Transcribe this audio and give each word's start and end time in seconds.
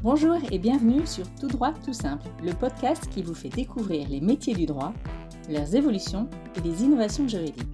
Bonjour 0.00 0.36
et 0.52 0.60
bienvenue 0.60 1.04
sur 1.08 1.24
Tout 1.40 1.48
droit 1.48 1.72
tout 1.84 1.92
simple, 1.92 2.28
le 2.40 2.52
podcast 2.52 3.08
qui 3.10 3.20
vous 3.20 3.34
fait 3.34 3.48
découvrir 3.48 4.08
les 4.08 4.20
métiers 4.20 4.54
du 4.54 4.64
droit, 4.64 4.92
leurs 5.50 5.74
évolutions 5.74 6.28
et 6.54 6.60
les 6.60 6.84
innovations 6.84 7.26
juridiques. 7.26 7.66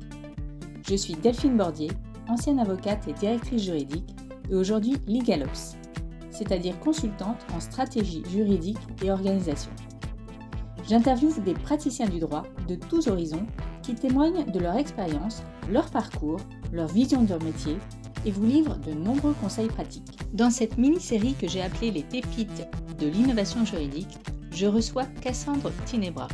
Je 0.88 0.94
suis 0.94 1.12
Delphine 1.16 1.58
Bordier, 1.58 1.90
ancienne 2.26 2.60
avocate 2.60 3.06
et 3.08 3.12
directrice 3.12 3.64
juridique 3.64 4.16
et 4.50 4.54
aujourd'hui 4.54 4.96
LegalOps, 5.06 5.76
c'est-à-dire 6.30 6.80
consultante 6.80 7.44
en 7.54 7.60
stratégie 7.60 8.22
juridique 8.30 8.80
et 9.02 9.10
organisation. 9.10 9.72
J'interviewe 10.88 11.42
des 11.44 11.52
praticiens 11.52 12.08
du 12.08 12.20
droit 12.20 12.44
de 12.66 12.76
tous 12.76 13.06
horizons 13.06 13.46
qui 13.82 13.94
témoignent 13.94 14.50
de 14.50 14.60
leur 14.60 14.76
expérience, 14.76 15.42
leur 15.70 15.90
parcours, 15.90 16.40
leur 16.72 16.88
vision 16.88 17.22
de 17.22 17.28
leur 17.28 17.42
métier 17.42 17.76
et 18.24 18.30
vous 18.30 18.46
livre 18.46 18.76
de 18.76 18.92
nombreux 18.92 19.34
conseils 19.34 19.68
pratiques. 19.68 20.18
Dans 20.32 20.50
cette 20.50 20.78
mini-série 20.78 21.34
que 21.34 21.48
j'ai 21.48 21.62
appelée 21.62 21.90
Les 21.90 22.02
pépites 22.02 22.66
de 22.98 23.06
l'innovation 23.06 23.64
juridique, 23.64 24.18
je 24.52 24.66
reçois 24.66 25.04
Cassandre 25.20 25.72
Tinebra. 25.84 26.28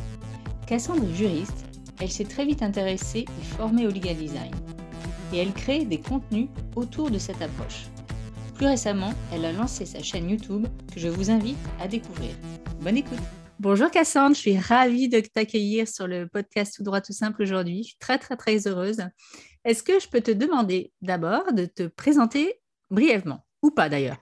Cassandre 0.66 1.04
est 1.04 1.14
juriste, 1.14 1.66
elle 2.00 2.10
s'est 2.10 2.24
très 2.24 2.44
vite 2.44 2.62
intéressée 2.62 3.26
et 3.26 3.44
formée 3.56 3.86
au 3.86 3.90
legal 3.90 4.16
design. 4.16 4.52
Et 5.32 5.38
elle 5.38 5.52
crée 5.52 5.84
des 5.84 6.00
contenus 6.00 6.48
autour 6.76 7.10
de 7.10 7.18
cette 7.18 7.42
approche. 7.42 7.86
Plus 8.54 8.66
récemment, 8.66 9.14
elle 9.32 9.44
a 9.44 9.52
lancé 9.52 9.86
sa 9.86 10.02
chaîne 10.02 10.28
YouTube 10.28 10.66
que 10.92 11.00
je 11.00 11.08
vous 11.08 11.30
invite 11.30 11.56
à 11.80 11.88
découvrir. 11.88 12.32
Bonne 12.82 12.98
écoute 12.98 13.18
Bonjour 13.62 13.90
Cassandre, 13.90 14.34
je 14.34 14.40
suis 14.40 14.56
ravie 14.56 15.10
de 15.10 15.20
t'accueillir 15.20 15.86
sur 15.86 16.06
le 16.06 16.26
podcast 16.26 16.76
Tout 16.76 16.82
droit 16.82 17.02
tout 17.02 17.12
simple 17.12 17.42
aujourd'hui. 17.42 17.82
Je 17.82 17.88
suis 17.88 17.98
très 17.98 18.16
très 18.16 18.34
très 18.34 18.66
heureuse. 18.66 19.02
Est-ce 19.66 19.82
que 19.82 20.00
je 20.00 20.08
peux 20.08 20.22
te 20.22 20.30
demander 20.30 20.94
d'abord 21.02 21.52
de 21.52 21.66
te 21.66 21.82
présenter 21.82 22.54
brièvement, 22.90 23.44
ou 23.62 23.70
pas 23.70 23.90
d'ailleurs? 23.90 24.16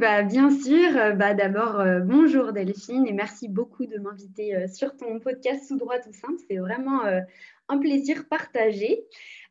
Bah, 0.00 0.22
bien 0.24 0.50
sûr, 0.50 1.14
bah, 1.14 1.32
d'abord 1.32 1.78
euh, 1.78 2.00
bonjour 2.00 2.52
Delphine 2.52 3.06
et 3.06 3.12
merci 3.12 3.48
beaucoup 3.48 3.86
de 3.86 3.98
m'inviter 3.98 4.56
euh, 4.56 4.66
sur 4.66 4.96
ton 4.96 5.20
podcast 5.20 5.68
Sous 5.68 5.76
droit 5.76 6.00
tout 6.00 6.12
simple. 6.12 6.42
C'est 6.50 6.56
vraiment 6.56 7.04
euh, 7.04 7.20
un 7.68 7.78
plaisir 7.78 8.26
partagé. 8.28 9.04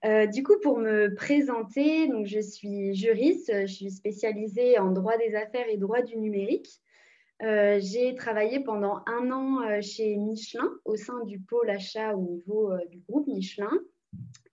du 0.04 0.44
coup, 0.44 0.60
pour 0.62 0.78
me 0.78 1.16
présenter, 1.16 2.10
donc, 2.10 2.26
je 2.26 2.42
suis 2.42 2.94
juriste, 2.96 3.50
je 3.62 3.74
suis 3.74 3.92
spécialisée 3.92 4.78
en 4.78 4.92
droit 4.92 5.18
des 5.18 5.36
affaires 5.36 5.70
et 5.70 5.78
droit 5.78 6.02
du 6.02 6.18
numérique. 6.18 6.81
Euh, 7.44 7.80
j'ai 7.82 8.14
travaillé 8.14 8.60
pendant 8.60 9.02
un 9.08 9.32
an 9.32 9.62
euh, 9.64 9.82
chez 9.82 10.16
Michelin 10.16 10.70
au 10.86 10.96
sein 10.96 11.24
du 11.26 11.40
pôle 11.40 11.72
achat 11.72 12.16
au 12.16 12.22
niveau 12.22 12.72
euh, 12.72 12.78
du 12.92 13.00
groupe 13.00 13.28
Michelin. 13.28 13.72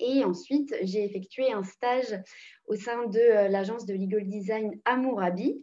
Et 0.01 0.25
ensuite, 0.25 0.75
j'ai 0.83 1.05
effectué 1.05 1.53
un 1.53 1.65
stage 1.65 2.19
au 2.67 2.77
sein 2.77 3.07
de 3.09 3.51
l'agence 3.51 3.85
de 3.85 3.93
legal 3.93 4.27
design 4.27 4.81
Amourabi. 4.85 5.63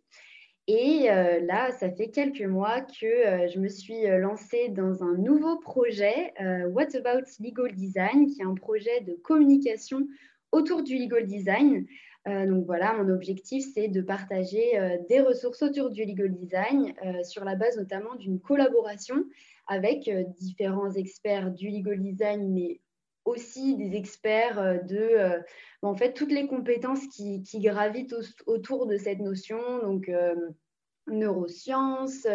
Et 0.67 1.05
là, 1.05 1.71
ça 1.71 1.89
fait 1.91 2.09
quelques 2.09 2.41
mois 2.41 2.81
que 2.81 3.47
je 3.47 3.57
me 3.57 3.69
suis 3.69 4.05
lancée 4.19 4.67
dans 4.67 5.01
un 5.01 5.15
nouveau 5.15 5.59
projet, 5.59 6.33
What 6.71 6.93
About 6.95 7.25
Legal 7.39 7.73
Design, 7.73 8.27
qui 8.27 8.41
est 8.41 8.45
un 8.45 8.55
projet 8.55 8.99
de 9.01 9.13
communication 9.23 10.05
autour 10.51 10.83
du 10.83 10.97
legal 10.97 11.25
design 11.25 11.85
euh, 12.27 12.47
donc 12.47 12.65
voilà, 12.65 12.93
mon 12.93 13.13
objectif, 13.13 13.65
c'est 13.73 13.87
de 13.87 14.01
partager 14.01 14.79
euh, 14.79 14.97
des 15.09 15.19
ressources 15.19 15.61
autour 15.61 15.91
du 15.91 16.05
legal 16.05 16.33
design 16.33 16.93
euh, 17.05 17.23
sur 17.23 17.45
la 17.45 17.55
base 17.55 17.77
notamment 17.77 18.15
d'une 18.15 18.39
collaboration 18.39 19.23
avec 19.67 20.09
différents 20.39 20.91
experts 20.91 21.51
du 21.51 21.69
legal 21.69 22.01
design, 22.01 22.51
mais 22.53 22.81
aussi 23.25 23.75
des 23.75 23.95
experts 23.95 24.85
de 24.85 25.41
en 25.81 25.95
fait 25.95 26.13
toutes 26.13 26.31
les 26.31 26.45
compétences 26.45 27.07
qui, 27.07 27.41
gravitent 27.55 28.13
autour 28.45 28.85
de 28.85 28.97
cette 28.97 29.17
notion, 29.17 29.57
donc 29.81 30.11
neurosciences, 31.07 32.27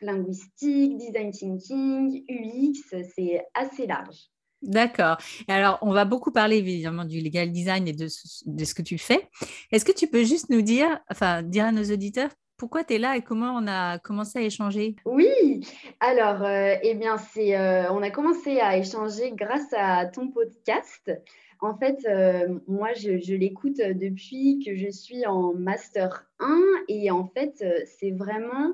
linguistique, 0.00 0.96
design 0.96 1.30
thinking, 1.30 2.24
UX, 2.28 3.06
c'est 3.14 3.46
assez 3.54 3.86
large. 3.86 4.28
D'accord. 4.62 5.18
Alors, 5.46 5.78
on 5.82 5.92
va 5.92 6.04
beaucoup 6.04 6.32
parler 6.32 6.56
évidemment 6.56 7.04
du 7.04 7.20
legal 7.20 7.52
design 7.52 7.86
et 7.86 7.92
de 7.92 8.08
ce, 8.08 8.74
que 8.74 8.82
tu 8.82 8.98
fais. 8.98 9.28
Est-ce 9.70 9.84
que 9.84 9.92
tu 9.92 10.08
peux 10.08 10.24
juste 10.24 10.50
nous 10.50 10.62
dire, 10.62 10.98
enfin, 11.10 11.42
dire 11.42 11.66
à 11.66 11.72
nos 11.72 11.84
auditeurs 11.84 12.30
pourquoi 12.58 12.82
tu 12.82 12.94
es 12.94 12.98
là 12.98 13.16
et 13.16 13.22
comment 13.22 13.54
on 13.56 13.68
a 13.68 13.98
commencé 14.00 14.40
à 14.40 14.42
échanger? 14.42 14.96
Oui, 15.04 15.64
alors, 16.00 16.42
euh, 16.42 16.74
eh 16.82 16.94
bien, 16.94 17.16
c'est, 17.16 17.56
euh, 17.56 17.90
on 17.92 18.02
a 18.02 18.10
commencé 18.10 18.58
à 18.58 18.76
échanger 18.76 19.30
grâce 19.32 19.72
à 19.72 20.06
ton 20.06 20.28
podcast. 20.28 21.12
En 21.60 21.76
fait, 21.78 21.98
euh, 22.08 22.58
moi, 22.66 22.92
je, 22.94 23.18
je 23.18 23.34
l'écoute 23.34 23.76
depuis 23.76 24.60
que 24.64 24.74
je 24.74 24.90
suis 24.90 25.24
en 25.24 25.54
Master 25.54 26.26
1 26.40 26.60
et 26.88 27.12
en 27.12 27.28
fait, 27.28 27.64
c'est 27.86 28.10
vraiment 28.10 28.72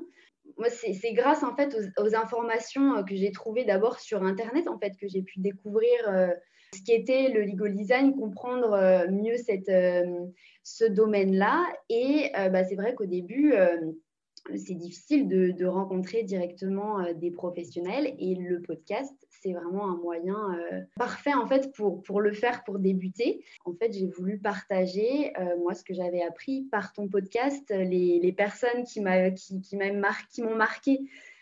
moi, 0.57 0.69
c'est 0.69 1.13
grâce 1.13 1.43
en 1.43 1.55
fait 1.55 1.75
aux, 1.97 2.15
informations 2.15 2.97
euh, 2.97 3.03
que 3.03 3.15
j'ai 3.15 3.31
trouvées 3.31 3.65
d'abord 3.65 3.99
sur 3.99 4.23
Internet, 4.23 4.67
en 4.67 4.77
fait, 4.77 4.95
que 4.97 5.07
j'ai 5.07 5.21
pu 5.21 5.39
découvrir 5.39 5.91
euh, 6.07 6.27
ce 6.73 6.81
qui 6.81 6.93
était 6.93 7.29
le 7.29 7.41
legal 7.41 7.73
design, 7.73 8.15
comprendre 8.15 8.73
euh, 8.73 9.07
mieux 9.09 9.37
cette, 9.37 9.71
ce 10.63 10.85
domaine-là. 10.85 11.65
Et 11.89 12.31
bah, 12.33 12.63
c'est 12.63 12.75
vrai 12.75 12.95
qu'au 12.95 13.05
début, 13.05 13.53
c'est 14.55 14.75
difficile 14.75 15.27
de, 15.27 15.65
rencontrer 15.65 16.23
directement 16.23 17.11
des 17.13 17.31
professionnels 17.31 18.15
et 18.19 18.35
le 18.35 18.61
podcast, 18.61 19.13
c'est 19.29 19.53
vraiment 19.53 19.89
un 19.89 19.97
moyen 19.97 20.35
parfait 20.95 21.33
en 21.33 21.47
fait 21.47 21.73
pour, 21.73 22.03
pour 22.03 22.21
le 22.21 22.31
faire, 22.31 22.63
pour 22.63 22.79
débuter. 22.79 23.43
En 23.65 23.73
fait, 23.73 23.91
j'ai 23.91 24.05
voulu 24.05 24.37
partager 24.37 25.33
moi 25.59 25.73
ce 25.73 25.83
que 25.83 25.93
j'avais 25.93 26.21
appris 26.21 26.63
par 26.71 26.93
ton 26.93 27.07
podcast, 27.07 27.63
les, 27.69 28.19
les 28.19 28.31
personnes 28.31 28.83
qui 28.83 29.01
m'ont 29.01 29.33
qui, 29.33 29.61
qui 29.61 29.75
marqué 29.75 30.99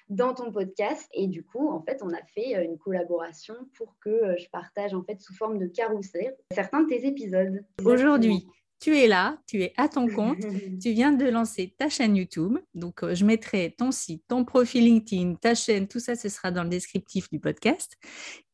dans 0.09 0.33
ton 0.33 0.51
podcast. 0.51 1.09
Et 1.13 1.27
du 1.27 1.43
coup, 1.43 1.69
en 1.69 1.81
fait, 1.81 2.01
on 2.01 2.13
a 2.13 2.23
fait 2.33 2.63
une 2.63 2.77
collaboration 2.77 3.55
pour 3.77 3.95
que 3.99 4.35
je 4.37 4.49
partage 4.49 4.93
en 4.93 5.03
fait 5.03 5.19
sous 5.21 5.33
forme 5.33 5.57
de 5.57 5.67
carrousel 5.67 6.35
certains 6.51 6.83
de 6.83 6.87
tes 6.87 7.05
épisodes. 7.05 7.63
Aujourd'hui, 7.83 8.47
tu 8.83 8.97
es 8.97 9.07
là, 9.07 9.37
tu 9.47 9.61
es 9.61 9.71
à 9.77 9.87
ton 9.87 10.09
compte, 10.09 10.39
tu 10.81 10.91
viens 10.91 11.13
de 11.13 11.25
lancer 11.25 11.73
ta 11.77 11.87
chaîne 11.87 12.17
YouTube. 12.17 12.57
Donc, 12.73 13.01
euh, 13.01 13.15
je 13.15 13.23
mettrai 13.23 13.73
ton 13.77 13.91
site, 13.91 14.25
ton 14.27 14.43
profil 14.43 14.83
LinkedIn, 14.83 15.35
ta 15.35 15.55
chaîne, 15.55 15.87
tout 15.87 16.01
ça, 16.01 16.17
ce 16.17 16.27
sera 16.27 16.51
dans 16.51 16.63
le 16.63 16.69
descriptif 16.69 17.29
du 17.29 17.39
podcast. 17.39 17.97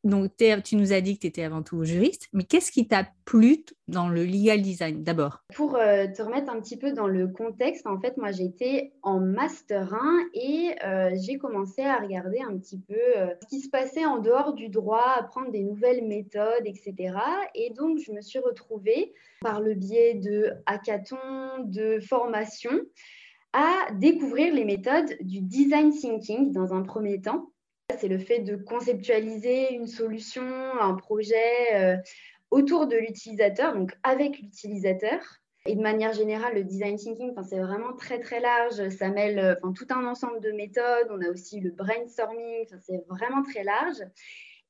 Donc, 0.02 0.30
tu 0.64 0.76
nous 0.76 0.92
as 0.92 1.02
dit 1.02 1.16
que 1.16 1.20
tu 1.20 1.26
étais 1.26 1.42
avant 1.42 1.62
tout 1.62 1.84
juriste, 1.84 2.28
mais 2.32 2.44
qu'est-ce 2.44 2.72
qui 2.72 2.88
t'a 2.88 3.06
plu 3.26 3.64
dans 3.86 4.08
le 4.08 4.24
legal 4.24 4.62
design 4.62 5.02
d'abord? 5.02 5.44
Pour 5.54 5.76
euh, 5.76 6.06
te 6.06 6.22
remettre 6.22 6.50
un 6.50 6.60
petit 6.60 6.78
peu 6.78 6.92
dans 6.92 7.06
le 7.06 7.28
contexte, 7.28 7.86
en 7.86 8.00
fait, 8.00 8.16
moi, 8.16 8.32
j'étais 8.32 8.92
en 9.02 9.20
master 9.20 9.92
1 9.92 10.20
et 10.32 10.74
euh, 10.84 11.10
j'ai 11.20 11.36
commencé 11.36 11.82
à 11.82 11.98
regarder 11.98 12.40
un 12.40 12.56
petit 12.56 12.78
peu 12.78 12.94
euh, 12.94 13.26
ce 13.42 13.46
qui 13.48 13.60
se 13.60 13.68
passait 13.68 14.06
en 14.06 14.18
dehors 14.18 14.54
du 14.54 14.68
droit, 14.68 15.14
apprendre 15.18 15.50
des 15.50 15.62
nouvelles 15.62 16.06
méthodes, 16.06 16.64
etc. 16.64 17.14
Et 17.54 17.70
donc, 17.70 17.98
je 17.98 18.12
me 18.12 18.22
suis 18.22 18.38
retrouvée 18.38 19.12
par 19.42 19.60
le 19.60 19.74
biais 19.74 20.14
de 20.14 20.52
hackathons, 20.64 21.64
de 21.64 22.00
formations, 22.00 22.80
à 23.52 23.92
découvrir 23.94 24.54
les 24.54 24.64
méthodes 24.64 25.16
du 25.20 25.40
design 25.40 25.90
thinking 25.90 26.52
dans 26.52 26.72
un 26.72 26.82
premier 26.82 27.20
temps 27.20 27.50
c'est 27.98 28.08
le 28.08 28.18
fait 28.18 28.40
de 28.40 28.56
conceptualiser 28.56 29.74
une 29.74 29.86
solution, 29.86 30.42
un 30.80 30.94
projet 30.94 31.74
euh, 31.74 31.96
autour 32.50 32.86
de 32.86 32.96
l'utilisateur, 32.96 33.74
donc 33.74 33.96
avec 34.02 34.38
l'utilisateur. 34.38 35.20
Et 35.66 35.74
de 35.74 35.82
manière 35.82 36.14
générale, 36.14 36.54
le 36.54 36.64
design 36.64 36.96
thinking, 36.96 37.34
c'est 37.48 37.58
vraiment 37.58 37.92
très 37.92 38.18
très 38.18 38.40
large. 38.40 38.88
Ça 38.88 39.10
mêle 39.10 39.38
euh, 39.38 39.70
tout 39.74 39.86
un 39.90 40.06
ensemble 40.06 40.40
de 40.40 40.52
méthodes. 40.52 41.08
On 41.10 41.20
a 41.20 41.28
aussi 41.28 41.60
le 41.60 41.70
brainstorming. 41.70 42.66
C'est 42.80 43.04
vraiment 43.08 43.42
très 43.42 43.62
large. 43.62 43.98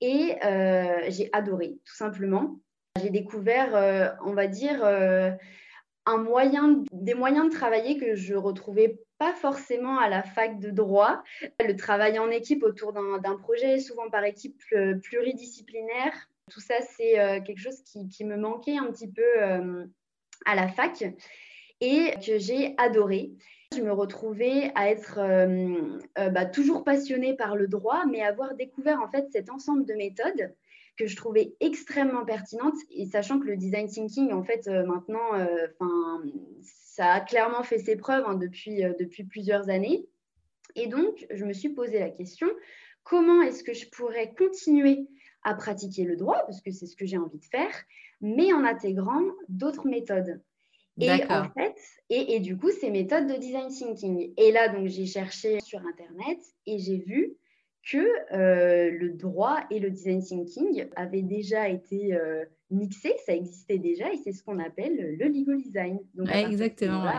Et 0.01 0.37
euh, 0.45 0.99
j'ai 1.09 1.29
adoré, 1.33 1.79
tout 1.85 1.95
simplement. 1.95 2.59
J'ai 3.01 3.11
découvert, 3.11 4.19
on 4.25 4.33
va 4.33 4.49
dire, 4.49 4.85
un 4.85 6.17
moyen, 6.17 6.83
des 6.93 7.15
moyens 7.15 7.49
de 7.49 7.55
travailler 7.55 7.97
que 7.99 8.17
je 8.17 8.35
retrouvais 8.35 8.99
pas 9.21 9.35
forcément 9.35 9.99
à 9.99 10.09
la 10.09 10.23
fac 10.23 10.59
de 10.59 10.71
droit. 10.71 11.23
Le 11.61 11.77
travail 11.77 12.19
en 12.19 12.31
équipe 12.31 12.63
autour 12.65 12.95
d'un 12.95 13.37
projet, 13.37 13.79
souvent 13.79 14.09
par 14.09 14.25
équipe 14.25 14.59
euh, 14.73 14.95
pluridisciplinaire, 14.95 16.15
tout 16.51 16.61
ça, 16.61 16.77
c'est 16.81 17.21
euh, 17.21 17.41
quelque 17.43 17.61
chose 17.61 17.83
qui, 17.83 18.25
me 18.25 18.39
manquait 18.39 18.79
un 18.79 18.87
petit 18.87 19.13
peu 19.13 19.23
euh, 19.43 19.85
à 20.47 20.55
la 20.55 20.69
fac 20.69 21.05
et 21.83 22.15
que 22.27 22.39
j'ai 22.39 22.75
adoré. 22.79 23.33
Je 23.77 23.83
me 23.83 23.93
retrouvais 23.93 24.73
à 24.75 24.91
être 24.91 25.21
bah, 26.17 26.45
toujours 26.45 26.83
passionnée 26.83 27.37
par 27.37 27.55
le 27.55 27.69
droit, 27.69 28.05
mais 28.07 28.23
avoir 28.23 28.55
découvert 28.57 29.01
en 29.01 29.09
fait 29.09 29.31
cet 29.31 29.49
ensemble 29.49 29.85
de 29.85 29.95
méthodes 29.95 30.53
que 30.97 31.07
je 31.07 31.17
trouvais 31.17 31.55
extrêmement 31.61 32.25
pertinentes. 32.25 32.77
Et 32.91 33.07
sachant 33.07 33.39
que 33.41 33.47
le 33.47 33.57
design 33.57 33.89
thinking, 33.89 34.33
en 34.33 34.43
fait, 34.43 34.67
maintenant, 34.67 35.33
enfin 35.33 36.23
ça 37.01 37.13
a 37.15 37.21
clairement 37.21 37.63
fait 37.63 37.79
ses 37.79 37.97
preuves 37.97 38.25
hein, 38.27 38.35
depuis, 38.35 38.85
euh, 38.85 38.93
depuis 39.01 39.25
plusieurs 39.25 39.71
années. 39.71 40.07
Et 40.75 40.87
donc, 40.87 41.27
je 41.31 41.47
me 41.47 41.55
suis 41.55 41.71
posé 41.71 41.99
la 41.99 42.11
question, 42.11 42.47
comment 43.05 43.41
est-ce 43.41 43.65
que 43.65 43.73
je 43.73 43.89
pourrais 43.89 44.35
continuer 44.35 45.07
à 45.43 45.55
pratiquer 45.55 46.05
le 46.05 46.17
droit, 46.17 46.43
parce 46.45 46.61
que 46.61 46.71
c'est 46.71 46.85
ce 46.85 46.95
que 46.95 47.07
j'ai 47.07 47.17
envie 47.17 47.39
de 47.39 47.45
faire, 47.47 47.73
mais 48.21 48.53
en 48.53 48.65
intégrant 48.65 49.23
d'autres 49.49 49.89
méthodes. 49.89 50.43
Et 51.01 51.11
en 51.11 51.49
fait, 51.55 51.75
et, 52.11 52.35
et, 52.35 52.41
du 52.41 52.59
coup, 52.59 52.71
ces 52.71 52.91
méthodes 52.91 53.27
de 53.27 53.39
design 53.39 53.69
thinking. 53.69 54.35
Et 54.37 54.53
là, 54.53 54.69
donc, 54.69 54.87
j'ai 54.89 55.07
cherché 55.07 55.59
sur 55.61 55.81
Internet 55.81 56.39
et 56.67 56.79
j'ai 56.79 56.99
vu 56.99 57.33
que 57.83 57.99
euh, 58.33 58.91
le 58.91 59.11
droit 59.11 59.61
et 59.71 59.79
le 59.79 59.91
design 59.91 60.23
thinking 60.23 60.87
avaient 60.97 61.23
déjà 61.23 61.69
été 61.69 62.15
euh, 62.15 62.45
mixés, 62.71 63.15
ça 63.25 63.35
existait 63.35 63.79
déjà, 63.79 64.13
et 64.13 64.19
c'est 64.19 64.33
ce 64.33 64.43
qu'on 64.43 64.59
appelle 64.59 65.17
le 65.19 65.29
legal 65.29 65.57
design. 65.63 65.99
Donc, 66.15 66.29
exactement 66.31 67.11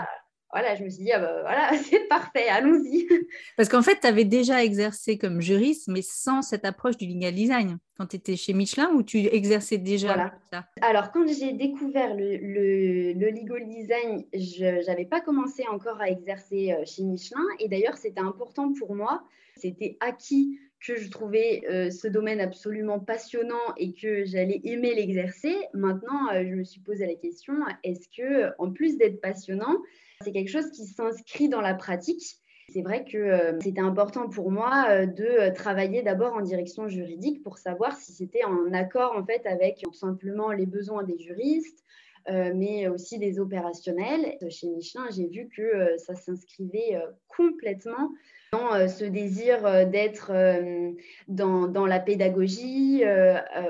voilà, 0.51 0.75
je 0.75 0.83
me 0.83 0.89
suis 0.89 1.03
dit, 1.03 1.11
ah 1.11 1.19
bah, 1.19 1.41
voilà, 1.41 1.71
c'est 1.83 2.07
parfait, 2.07 2.47
allons-y. 2.49 3.07
Parce 3.57 3.69
qu'en 3.69 3.81
fait, 3.81 3.99
tu 4.01 4.07
avais 4.07 4.25
déjà 4.25 4.63
exercé 4.63 5.17
comme 5.17 5.41
juriste, 5.41 5.87
mais 5.87 6.01
sans 6.01 6.41
cette 6.41 6.65
approche 6.65 6.97
du 6.97 7.07
legal 7.07 7.33
design, 7.33 7.77
quand 7.97 8.07
tu 8.07 8.17
étais 8.17 8.35
chez 8.35 8.53
Michelin, 8.53 8.91
ou 8.93 9.03
tu 9.03 9.19
exerçais 9.19 9.77
déjà 9.77 10.31
ça 10.51 10.65
Alors, 10.81 11.11
quand 11.11 11.25
j'ai 11.27 11.53
découvert 11.53 12.13
le, 12.15 12.37
le, 12.37 13.29
legal 13.29 13.67
design, 13.67 14.25
je 14.33 14.85
n'avais 14.87 15.05
pas 15.05 15.21
commencé 15.21 15.63
encore 15.71 16.01
à 16.01 16.09
exercer 16.09 16.73
euh, 16.73 16.83
chez 16.85 17.03
Michelin, 17.03 17.45
et 17.59 17.69
d'ailleurs, 17.69 17.97
c'était 17.97 18.21
important 18.21 18.73
pour 18.73 18.93
moi, 18.93 19.23
c'était 19.61 19.97
acquis 19.99 20.59
que 20.85 20.95
je 20.95 21.09
trouvais 21.09 21.61
euh, 21.69 21.91
ce 21.91 22.07
domaine 22.07 22.39
absolument 22.39 22.99
passionnant 22.99 23.75
et 23.77 23.93
que 23.93 24.25
j'allais 24.25 24.61
aimer 24.63 24.95
l'exercer. 24.95 25.55
Maintenant, 25.73 26.31
euh, 26.33 26.43
je 26.43 26.55
me 26.55 26.63
suis 26.63 26.81
posé 26.81 27.05
la 27.05 27.15
question 27.15 27.53
est-ce 27.83 28.07
que, 28.09 28.51
en 28.57 28.71
plus 28.71 28.97
d'être 28.97 29.21
passionnant, 29.21 29.77
c'est 30.23 30.31
quelque 30.31 30.49
chose 30.49 30.71
qui 30.71 30.85
s'inscrit 30.85 31.49
dans 31.49 31.61
la 31.61 31.75
pratique? 31.75 32.23
C'est 32.69 32.81
vrai 32.81 33.03
que 33.03 33.17
euh, 33.17 33.59
c'était 33.61 33.81
important 33.81 34.29
pour 34.29 34.49
moi 34.49 35.05
de 35.05 35.53
travailler 35.53 36.01
d'abord 36.01 36.33
en 36.33 36.41
direction 36.41 36.87
juridique 36.87 37.43
pour 37.43 37.57
savoir 37.57 37.97
si 37.97 38.13
c'était 38.13 38.45
en 38.45 38.73
accord 38.73 39.13
en 39.15 39.25
fait 39.25 39.45
avec 39.45 39.83
simplement 39.93 40.51
les 40.51 40.65
besoins 40.65 41.03
des 41.03 41.17
juristes, 41.19 41.83
mais 42.27 42.87
aussi 42.87 43.17
des 43.17 43.39
opérationnels. 43.39 44.37
Chez 44.49 44.67
Michelin, 44.67 45.05
j'ai 45.15 45.27
vu 45.27 45.49
que 45.55 45.97
ça 45.97 46.15
s'inscrivait 46.15 46.97
complètement 47.27 48.11
dans 48.51 48.73
euh, 48.73 48.87
ce 48.87 49.05
désir 49.05 49.65
euh, 49.65 49.85
d'être 49.85 50.31
euh, 50.33 50.91
dans, 51.29 51.85
la 51.85 51.99
pédagogie 51.99 53.03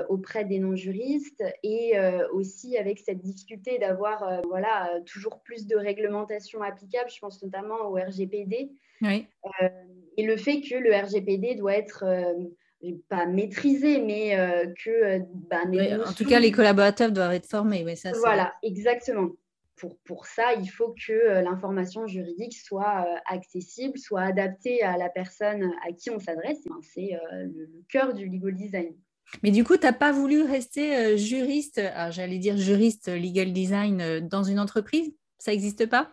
auprès 0.08 0.44
des 0.44 0.58
non-juristes 0.58 1.44
et 1.62 1.94
aussi 2.32 2.76
avec 2.76 2.98
cette 2.98 3.20
difficulté 3.20 3.78
d'avoir 3.78 4.42
voilà, 4.48 4.90
toujours 5.06 5.40
plus 5.40 5.66
de 5.66 5.76
réglementation 5.76 6.62
applicable, 6.62 7.10
je 7.10 7.18
pense 7.18 7.42
notamment 7.42 7.88
au 7.88 7.94
RGPD. 7.94 8.70
et 9.02 10.22
le 10.22 10.36
fait 10.36 10.60
que 10.60 10.76
le 10.76 10.94
RGPD 10.94 11.54
doit 11.54 11.74
être 11.74 12.04
pas 13.08 13.26
maîtrisé, 13.26 14.00
mais 14.00 14.36
que... 14.84 15.20
Bah, 15.48 15.62
en 16.06 16.12
tout 16.12 16.24
cas, 16.24 16.40
les 16.40 16.52
collaborateurs 16.52 17.12
doivent 17.12 17.34
être 17.34 17.48
formés. 17.48 17.84
Oui, 17.84 17.96
ça, 17.96 18.12
voilà, 18.12 18.54
exactement 18.62 19.30
pour, 20.04 20.26
ça, 20.26 20.54
il 20.54 20.68
faut 20.68 20.94
que 21.06 21.12
euh, 21.12 21.42
l'information 21.42 22.06
juridique 22.06 22.56
soit 22.56 23.06
euh, 23.06 23.18
accessible, 23.26 23.98
soit 23.98 24.22
adaptée 24.22 24.82
à 24.82 24.96
la 24.96 25.08
personne 25.08 25.72
à 25.86 25.92
qui 25.92 26.10
on 26.10 26.18
s'adresse. 26.18 26.60
C'est 26.82 27.14
euh, 27.14 27.44
le, 27.44 27.68
cœur 27.88 28.14
du 28.14 28.28
legal 28.28 28.54
design. 28.54 28.94
Mais 29.42 29.50
du 29.50 29.64
coup, 29.64 29.76
tu 29.76 29.84
n'as 29.84 29.92
pas 29.92 30.12
voulu 30.12 30.42
rester 30.42 31.16
juriste, 31.16 31.80
j'allais 32.10 32.38
dire 32.38 32.56
juriste 32.56 33.08
legal 33.08 33.52
design 33.52 34.20
dans 34.28 34.42
une 34.42 34.58
entreprise? 34.58 35.14
Ça 35.38 35.52
n'existe 35.52 35.86
pas? 35.86 36.10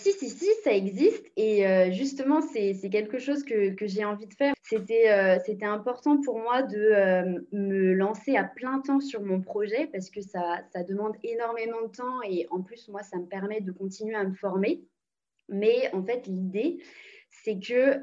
Si, 0.00 0.12
si, 0.12 0.30
si, 0.30 0.48
ça 0.64 0.72
existe. 0.72 1.30
Et 1.36 1.66
euh, 1.66 1.92
justement, 1.92 2.40
c'est 2.40 2.74
quelque 2.90 3.18
chose 3.18 3.44
que, 3.44 3.74
j'ai 3.82 4.04
envie 4.04 4.26
de 4.26 4.32
faire. 4.32 4.54
C'était 4.70 5.10
euh, 5.10 5.36
important 5.62 6.20
pour 6.20 6.38
moi 6.38 6.62
de 6.62 6.78
euh, 6.78 7.40
me 7.50 7.92
lancer 7.92 8.36
à 8.36 8.44
plein 8.44 8.78
temps 8.78 9.00
sur 9.00 9.20
mon 9.20 9.40
projet 9.40 9.88
parce 9.88 10.10
que 10.10 10.20
ça, 10.20 10.60
ça 10.72 10.84
demande 10.84 11.14
énormément 11.24 11.82
de 11.82 11.90
temps 11.90 12.22
et 12.22 12.46
en 12.50 12.62
plus, 12.62 12.86
moi, 12.86 13.02
ça 13.02 13.18
me 13.18 13.26
permet 13.26 13.60
de 13.60 13.72
continuer 13.72 14.14
à 14.14 14.22
me 14.22 14.34
former. 14.36 14.84
Mais 15.48 15.92
en 15.92 16.04
fait, 16.04 16.28
l'idée, 16.28 16.78
c'est 17.30 17.58
que 17.58 17.98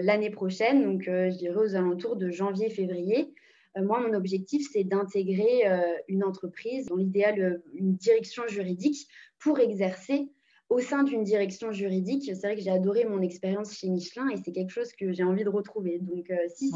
l'année 0.00 0.30
prochaine, 0.30 0.84
donc 0.84 1.02
je 1.02 1.36
dirais 1.36 1.58
aux 1.58 1.76
alentours 1.76 2.16
de 2.16 2.30
janvier-février, 2.30 3.34
moi, 3.76 4.00
mon 4.00 4.14
objectif, 4.14 4.66
c'est 4.72 4.84
d'intégrer 4.84 5.64
une 6.08 6.24
entreprise, 6.24 6.86
dans 6.86 6.96
l'idéal, 6.96 7.60
une 7.74 7.94
direction 7.96 8.46
juridique, 8.48 9.06
pour 9.38 9.60
exercer 9.60 10.30
au 10.68 10.80
sein 10.80 11.02
d'une 11.02 11.22
direction 11.22 11.72
juridique. 11.72 12.24
C'est 12.24 12.46
vrai 12.46 12.56
que 12.56 12.62
j'ai 12.62 12.70
adoré 12.70 13.04
mon 13.04 13.22
expérience 13.22 13.74
chez 13.74 13.88
Michelin 13.88 14.28
et 14.28 14.36
c'est 14.36 14.52
quelque 14.52 14.70
chose 14.70 14.92
que 14.92 15.12
j'ai 15.12 15.22
envie 15.22 15.44
de 15.44 15.48
retrouver. 15.48 15.98
Donc, 16.00 16.30
euh, 16.30 16.36
si, 16.54 16.72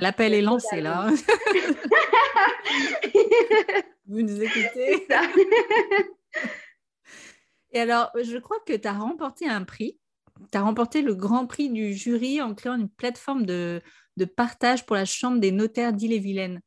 l'appel 0.00 0.34
est 0.34 0.42
lancé 0.42 0.80
là. 0.80 1.10
Vous 4.06 4.22
nous 4.22 4.42
écoutez 4.42 5.06
Et 7.72 7.80
alors, 7.80 8.10
je 8.20 8.38
crois 8.38 8.58
que 8.66 8.74
tu 8.74 8.88
as 8.88 8.92
remporté 8.92 9.48
un 9.48 9.64
prix. 9.64 9.98
Tu 10.52 10.58
as 10.58 10.62
remporté 10.62 11.02
le 11.02 11.14
grand 11.14 11.46
prix 11.46 11.70
du 11.70 11.94
jury 11.94 12.42
en 12.42 12.54
créant 12.54 12.76
une 12.76 12.88
plateforme 12.88 13.46
de, 13.46 13.80
de 14.16 14.24
partage 14.24 14.86
pour 14.86 14.96
la 14.96 15.04
Chambre 15.04 15.38
des 15.38 15.52
notaires 15.52 15.92
d'Ille-et-Vilaine. 15.92 16.60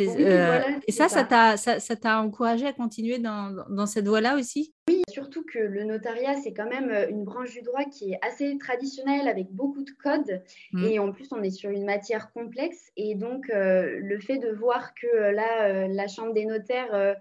Euh, 0.00 0.60
et 0.86 0.92
ça, 0.92 1.08
ça 1.08 1.24
t'a 1.24 1.56
ça, 1.56 1.80
ça 1.80 2.20
encouragé 2.20 2.66
à 2.66 2.72
continuer 2.72 3.18
dans, 3.18 3.54
dans 3.68 3.86
cette 3.86 4.06
voie-là 4.06 4.36
aussi? 4.36 4.74
Oui, 4.88 5.02
surtout 5.08 5.44
que 5.44 5.58
le 5.58 5.84
notariat, 5.84 6.34
c'est 6.34 6.52
quand 6.52 6.68
même 6.68 6.90
euh, 6.90 7.08
une 7.08 7.24
branche 7.24 7.52
du 7.52 7.62
droit 7.62 7.84
qui 7.84 8.12
est 8.12 8.18
assez 8.22 8.56
traditionnelle 8.58 9.28
avec 9.28 9.50
beaucoup 9.50 9.82
de 9.82 9.90
codes. 9.90 10.42
Mmh. 10.72 10.84
Et 10.84 10.98
en 10.98 11.12
plus, 11.12 11.28
on 11.32 11.42
est 11.42 11.50
sur 11.50 11.70
une 11.70 11.84
matière 11.84 12.32
complexe. 12.32 12.90
Et 12.96 13.14
donc, 13.14 13.50
euh, 13.50 13.98
le 14.00 14.18
fait 14.20 14.38
de 14.38 14.50
voir 14.50 14.94
que 14.94 15.06
là, 15.30 15.88
la 15.88 16.08
Chambre 16.08 16.32
des 16.32 16.44
notaires 16.44 17.16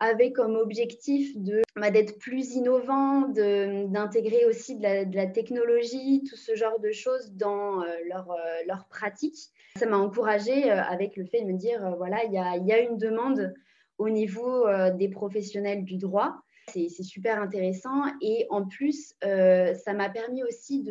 avait 0.00 0.32
comme 0.32 0.56
objectif 0.56 1.36
de 1.36 1.62
bah, 1.76 1.90
d'être 1.90 2.18
plus 2.18 2.54
innovant, 2.54 3.22
d'intégrer 3.28 4.44
aussi 4.46 4.76
de 4.76 5.14
la, 5.14 5.26
technologie, 5.26 6.22
tout 6.28 6.36
ce 6.36 6.54
genre 6.54 6.78
de 6.78 6.92
choses 6.92 7.32
dans 7.32 7.82
euh, 7.82 7.86
leur, 8.08 8.30
euh, 8.30 8.36
leur, 8.68 8.86
pratique. 8.86 9.50
Ça 9.76 9.86
m'a 9.86 9.98
encouragée 9.98 10.70
euh, 10.70 10.82
avec 10.82 11.16
le 11.16 11.24
fait 11.24 11.42
de 11.42 11.46
me 11.46 11.58
dire, 11.58 11.94
voilà, 11.96 12.24
il 12.24 12.32
y 12.32 12.38
a, 12.38 12.56
y 12.56 12.72
a, 12.72 12.80
une 12.80 12.96
demande 12.96 13.54
au 13.98 14.08
niveau 14.08 14.66
des 14.98 15.08
professionnels 15.08 15.84
du 15.84 15.96
droit. 15.98 16.34
C'est 16.72 16.88
super 16.88 17.40
intéressant 17.40 18.04
et 18.20 18.46
en 18.50 18.66
plus, 18.66 19.14
ça 19.20 19.92
m'a 19.94 20.08
permis 20.08 20.42
aussi 20.42 20.82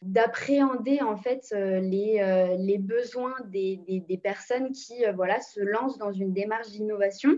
d'appréhender 0.00 1.02
en 1.02 1.16
fait 1.16 1.52
les, 1.52 2.56
les 2.58 2.78
besoins 2.78 3.34
des, 3.46 3.80
des, 3.86 4.00
des 4.00 4.16
personnes 4.16 4.72
qui 4.72 5.04
voilà, 5.14 5.40
se 5.40 5.60
lancent 5.60 5.98
dans 5.98 6.12
une 6.12 6.32
démarche 6.32 6.68
d'innovation 6.68 7.36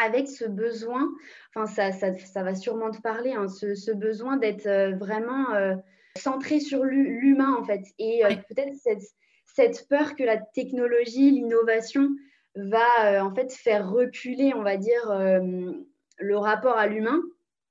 avec 0.00 0.28
ce 0.28 0.44
besoin, 0.44 1.08
enfin 1.54 1.66
ça, 1.66 1.92
ça, 1.92 2.42
va 2.42 2.54
sûrement 2.54 2.90
te 2.90 3.00
parler, 3.00 3.32
hein, 3.32 3.48
ce, 3.48 3.92
besoin 3.92 4.36
d'être 4.36 4.66
euh, 4.66 4.96
vraiment 4.96 5.52
euh, 5.54 5.74
centré 6.16 6.60
sur 6.60 6.84
l'humain 6.84 7.54
en 7.54 7.64
fait. 7.64 7.82
Et 7.98 8.24
euh, 8.24 8.30
peut-être 8.48 8.74
cette, 8.74 9.02
cette, 9.54 9.88
peur 9.88 10.14
que 10.16 10.22
la 10.22 10.36
technologie, 10.36 11.30
l'innovation 11.30 12.08
va 12.56 13.24
en 13.24 13.34
fait 13.34 13.52
faire 13.52 13.90
reculer, 13.90 14.52
on 14.54 14.62
va 14.62 14.76
dire, 14.76 15.08
le 16.18 16.36
rapport 16.36 16.76
à 16.76 16.86
l'humain, 16.86 17.20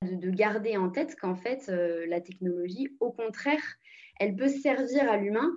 de, 0.02 0.30
garder 0.30 0.76
en 0.76 0.88
tête 0.88 1.16
qu'en 1.16 1.36
fait 1.36 1.70
la 2.08 2.20
technologie, 2.20 2.96
au 3.00 3.12
contraire, 3.12 3.62
elle 4.18 4.36
peut 4.36 4.48
servir 4.48 5.10
à 5.10 5.16
l'humain. 5.16 5.50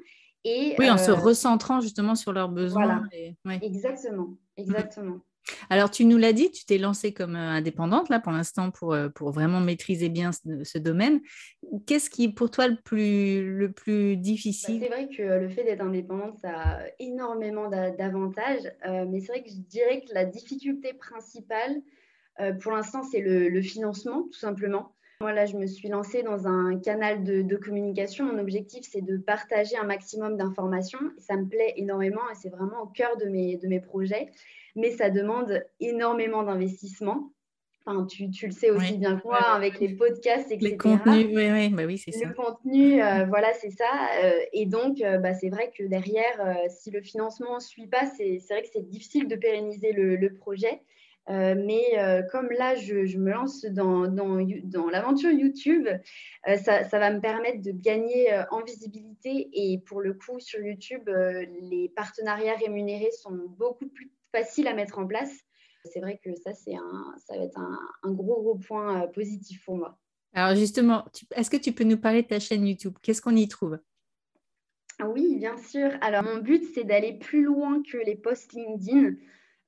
Et, 0.44 0.76
oui, 0.78 0.90
en 0.90 0.98
se 0.98 1.12
recentrant 1.12 1.80
justement 1.80 2.16
sur 2.16 2.34
leurs 2.34 2.50
besoins. 2.50 3.06
Voilà. 3.44 3.60
Exactement, 3.62 4.36
mmh. 4.58 5.20
Alors, 5.70 5.92
tu 5.92 6.06
nous 6.06 6.18
l'as 6.18 6.34
dit, 6.34 6.52
tu 6.52 6.66
t'es 6.66 6.78
lancée 6.78 7.14
comme 7.14 7.36
euh, 7.36 7.50
indépendante 7.50 8.10
là 8.10 8.20
pour 8.20 8.32
l'instant 8.32 8.72
pour, 8.72 8.94
euh, 8.94 9.10
pour 9.10 9.32
vraiment 9.32 9.60
maîtriser 9.60 10.10
bien 10.10 10.32
ce, 10.32 10.78
domaine. 10.78 11.22
Qu'est-ce 11.86 12.10
qui 12.10 12.26
est 12.26 12.34
pour 12.34 12.52
toi 12.52 12.68
le 12.68 12.76
plus, 12.76 13.56
le 13.56 13.72
plus 13.72 14.18
difficile? 14.18 14.80
bah, 14.80 14.88
C'est 14.90 14.96
vrai 14.96 15.16
que 15.16 15.22
euh, 15.22 15.40
le 15.40 15.50
fait 15.50 15.64
d'être 15.64 15.82
indépendante, 15.82 16.38
ça 16.40 16.52
a 16.52 16.80
énormément 17.00 17.70
d'avantages, 17.70 18.72
mais 18.86 19.20
c'est 19.20 19.32
vrai 19.32 19.44
que 19.44 19.50
je 19.50 19.60
dirais 19.60 20.04
que 20.08 20.14
la 20.14 20.26
difficulté 20.26 20.94
principale, 20.94 21.82
pour 22.62 22.72
l'instant, 22.72 23.04
c'est 23.04 23.22
le, 23.22 23.62
financement, 23.62 24.24
tout 24.24 24.40
simplement. 24.40 24.94
Moi, 25.22 25.34
là, 25.34 25.46
je 25.46 25.56
me 25.56 25.68
suis 25.68 25.88
lancée 25.88 26.24
dans 26.24 26.48
un 26.48 26.78
canal 26.80 27.24
de, 27.24 27.56
communication. 27.56 28.26
Mon 28.26 28.40
objectif, 28.40 28.86
c'est 28.90 29.02
de 29.02 29.18
partager 29.18 29.78
un 29.78 29.86
maximum 29.86 30.38
d'informations. 30.38 31.00
Ça 31.18 31.38
me 31.38 31.48
plaît 31.48 31.74
énormément 31.78 32.30
et 32.32 32.36
c'est 32.36 32.50
vraiment 32.50 32.82
au 32.82 32.88
cœur 32.88 33.16
de 33.18 33.26
mes, 33.26 33.58
de 33.58 33.68
mes 33.68 33.80
projets 33.80 34.32
mais 34.76 34.92
ça 34.92 35.10
demande 35.10 35.64
énormément 35.80 36.44
d'investissement. 36.44 37.32
Enfin, 37.86 38.06
tu, 38.06 38.30
tu, 38.30 38.46
le 38.48 38.54
sais 38.54 38.70
aussi 38.70 38.98
bien 38.98 39.18
que 39.18 39.28
moi, 39.28 39.40
avec 39.40 39.80
les 39.80 39.90
podcasts, 39.90 40.50
etc. 40.52 40.72
Les 40.72 40.78
contenus, 40.78 41.28
oui, 41.34 41.52
oui, 41.52 41.70
bah 41.70 41.84
oui 41.86 41.98
c'est 41.98 42.12
ça. 42.12 42.28
Le 42.28 42.34
contenu, 42.34 43.04
euh, 43.04 43.26
voilà, 43.26 43.54
c'est 43.56 43.72
ça. 43.72 43.90
Euh, 44.24 44.40
et 44.54 44.66
donc, 44.66 45.02
euh, 45.02 45.18
bah, 45.18 45.34
c'est 45.34 45.50
vrai 45.50 45.70
que 45.78 45.84
derrière, 45.84 46.58
si 46.70 46.92
le 46.92 47.02
financement 47.02 47.56
ne 47.56 47.60
suit 47.60 47.88
pas, 47.88 48.06
c'est 48.06 48.40
vrai 48.50 48.62
que 48.62 48.70
c'est 48.72 48.88
difficile 48.88 49.28
de 49.28 49.36
pérenniser 49.36 49.92
le, 49.92 50.16
le 50.16 50.34
projet. 50.34 50.82
mais 51.28 51.84
comme 52.32 52.50
là, 52.52 52.76
je, 52.76 53.06
je 53.06 53.18
me 53.18 53.32
lance 53.32 53.66
dans, 53.66 54.08
dans, 54.08 54.40
dans 54.64 54.90
l'aventure 54.90 55.32
YouTube, 55.32 55.88
ça, 56.46 56.86
ça, 56.86 57.00
va 57.00 57.12
me 57.12 57.20
permettre 57.20 57.62
de 57.62 57.72
gagner 57.72 58.28
en 58.52 58.64
visibilité. 58.64 59.50
Et 59.52 59.80
pour 59.80 60.00
le 60.00 60.14
coup, 60.14 60.40
sur 60.40 60.62
YouTube, 60.62 61.10
les 61.10 61.92
partenariats 61.98 62.56
rémunérés 62.56 63.12
sont 63.12 63.38
beaucoup 63.58 63.88
plus 63.88 64.10
facile 64.34 64.68
à 64.68 64.74
mettre 64.74 65.00
en 65.00 65.08
place. 65.08 65.32
c'est 65.86 66.00
vrai 66.00 66.20
que 66.24 66.36
ça, 66.36 66.54
c'est 66.54 66.76
un, 66.76 67.16
ça 67.26 67.38
va 67.38 67.44
être 67.44 67.58
un, 67.58 68.12
gros, 68.12 68.42
gros 68.42 68.56
point 68.56 69.08
positif 69.08 69.64
pour 69.66 69.78
moi. 69.78 69.98
Alors 70.34 70.56
justement, 70.56 71.06
est-ce 71.36 71.50
que 71.50 71.58
tu 71.58 71.72
peux 71.72 71.84
nous 71.84 71.98
parler 71.98 72.24
de 72.24 72.28
ta 72.28 72.40
chaîne 72.40 72.66
YouTube? 72.66 72.96
Qu'est-ce 73.02 73.22
qu'on 73.22 73.36
y 73.36 73.48
trouve? 73.48 73.80
Oui, 75.06 75.36
bien 75.38 75.58
sûr. 75.58 75.92
Alors 76.02 76.24
mon 76.24 76.38
but, 76.38 76.64
c'est 76.74 76.84
d'aller 76.84 77.14
plus 77.14 77.44
loin 77.44 77.82
que 77.84 77.98
les 77.98 78.16
posts 78.16 78.54
LinkedIn. 78.54 79.16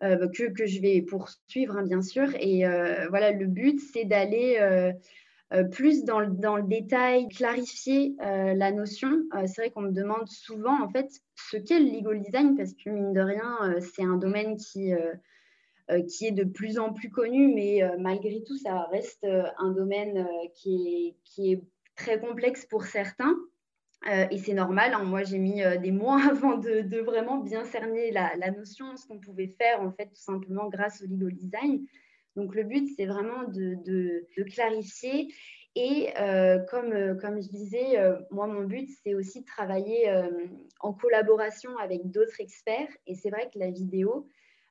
que, 0.02 0.52
que, 0.52 0.66
je 0.66 0.82
vais 0.82 1.02
poursuivre, 1.02 1.78
hein, 1.78 1.84
bien 1.84 2.02
sûr. 2.02 2.34
Et 2.40 2.64
voilà, 3.10 3.32
le 3.32 3.46
but, 3.46 3.80
c'est 3.80 4.06
d'aller 4.06 4.58
euh, 4.60 4.92
plus 5.72 6.04
dans 6.04 6.20
le, 6.20 6.64
détail, 6.64 7.28
clarifier 7.30 8.16
euh, 8.22 8.54
la 8.54 8.72
notion. 8.72 9.10
Euh, 9.36 9.46
c'est 9.46 9.62
vrai 9.62 9.70
qu'on 9.70 9.82
me 9.82 9.92
demande 9.92 10.28
souvent 10.28 10.82
en 10.82 10.90
fait 10.90 11.10
ce 11.36 11.58
qu'est 11.58 11.80
le 11.80 11.92
legal 11.92 12.22
design 12.22 12.58
parce 12.58 12.74
que 12.74 12.90
mine 12.90 13.14
de 13.14 13.22
rien, 13.22 13.76
c'est 13.80 14.04
un 14.04 14.18
domaine 14.18 14.58
qui, 14.58 14.92
qui 16.08 16.26
est 16.26 16.32
de 16.32 16.44
plus 16.44 16.80
en 16.80 16.94
plus 16.94 17.10
connu, 17.10 17.54
mais 17.54 17.82
malgré 18.00 18.44
tout, 18.44 18.58
ça 18.58 18.84
reste 18.92 19.26
un 19.60 19.72
domaine 19.72 20.28
qui 20.56 20.88
est, 20.88 21.16
qui, 21.24 21.54
est, 21.54 21.64
très 21.96 22.20
complexe 22.20 22.66
pour 22.66 22.84
certains. 22.84 23.36
et 24.32 24.38
c'est 24.38 24.54
normal, 24.54 24.94
hein. 24.94 25.04
moi 25.04 25.24
j'ai 25.24 25.38
mis 25.38 25.62
des 25.82 25.92
mois 25.92 26.22
avant 26.30 26.58
de, 26.58 26.82
de 26.82 27.00
vraiment 27.00 27.38
bien 27.38 27.64
cerner 27.64 28.12
la, 28.12 28.36
la 28.36 28.52
notion, 28.52 28.98
ce 28.98 29.08
qu'on 29.08 29.20
pouvait 29.20 29.48
faire 29.48 29.82
en 29.82 29.92
fait 29.92 30.08
tout 30.08 30.22
simplement 30.22 30.68
grâce 30.68 31.02
au 31.02 31.06
legal 31.06 31.34
design. 31.36 31.86
Donc 32.36 32.56
le 32.56 32.64
but, 32.64 32.90
c'est 32.96 33.06
vraiment 33.06 33.44
de, 33.48 34.26
clarifier. 34.44 35.28
Et 35.78 36.10
euh, 36.20 36.60
comme, 36.70 36.94
euh, 36.94 37.16
comme 37.16 37.42
je 37.42 37.50
disais, 37.50 38.00
euh, 38.00 38.16
moi, 38.32 38.48
mon 38.48 38.64
but, 38.64 38.90
c'est 39.04 39.14
aussi 39.14 39.42
de 39.42 39.46
travailler 39.46 40.12
en 40.80 40.94
collaboration 40.94 41.78
avec 41.78 42.10
d'autres 42.12 42.40
experts. 42.40 42.90
Et 43.08 43.16
c'est 43.16 43.30
vrai 43.30 43.50
que 43.54 43.60
la 43.60 43.72
vidéo 43.72 44.28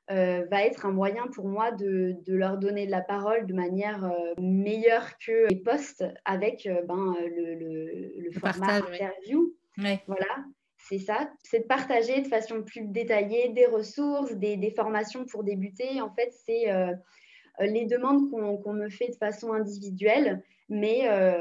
va 0.08 0.64
être 0.64 0.84
un 0.84 0.92
moyen 0.92 1.26
pour 1.28 1.48
moi 1.48 1.72
de, 1.72 2.16
leur 2.26 2.58
donner 2.58 2.86
de 2.86 2.90
la 2.90 3.00
parole 3.00 3.46
de 3.46 3.54
manière 3.54 4.12
meilleure 4.38 5.16
que 5.18 5.48
les 5.48 5.56
posts 5.56 6.04
avec 6.26 6.68
ben, 6.86 7.14
le, 7.20 8.30
format 8.32 8.76
interview. 8.76 9.54
Voilà, 10.06 10.44
c'est 10.88 10.98
ça. 10.98 11.30
C'est 11.42 11.60
de 11.60 11.66
partager 11.66 12.20
de 12.20 12.28
façon 12.28 12.62
plus 12.62 12.82
détaillée 12.82 13.48
des 13.50 13.66
ressources, 13.66 14.32
des, 14.32 14.56
des 14.56 14.70
formations 14.70 15.24
pour 15.24 15.42
débuter. 15.42 16.00
En 16.02 16.10
fait, 16.14 16.30
c'est 16.44 16.70
euh, 16.70 16.92
les 17.60 17.86
demandes 17.86 18.30
qu'on 18.30 18.72
me 18.72 18.88
fait 18.88 19.08
de 19.08 19.14
façon 19.14 19.52
individuelle, 19.52 20.42
mais 20.68 21.08
euh, 21.08 21.38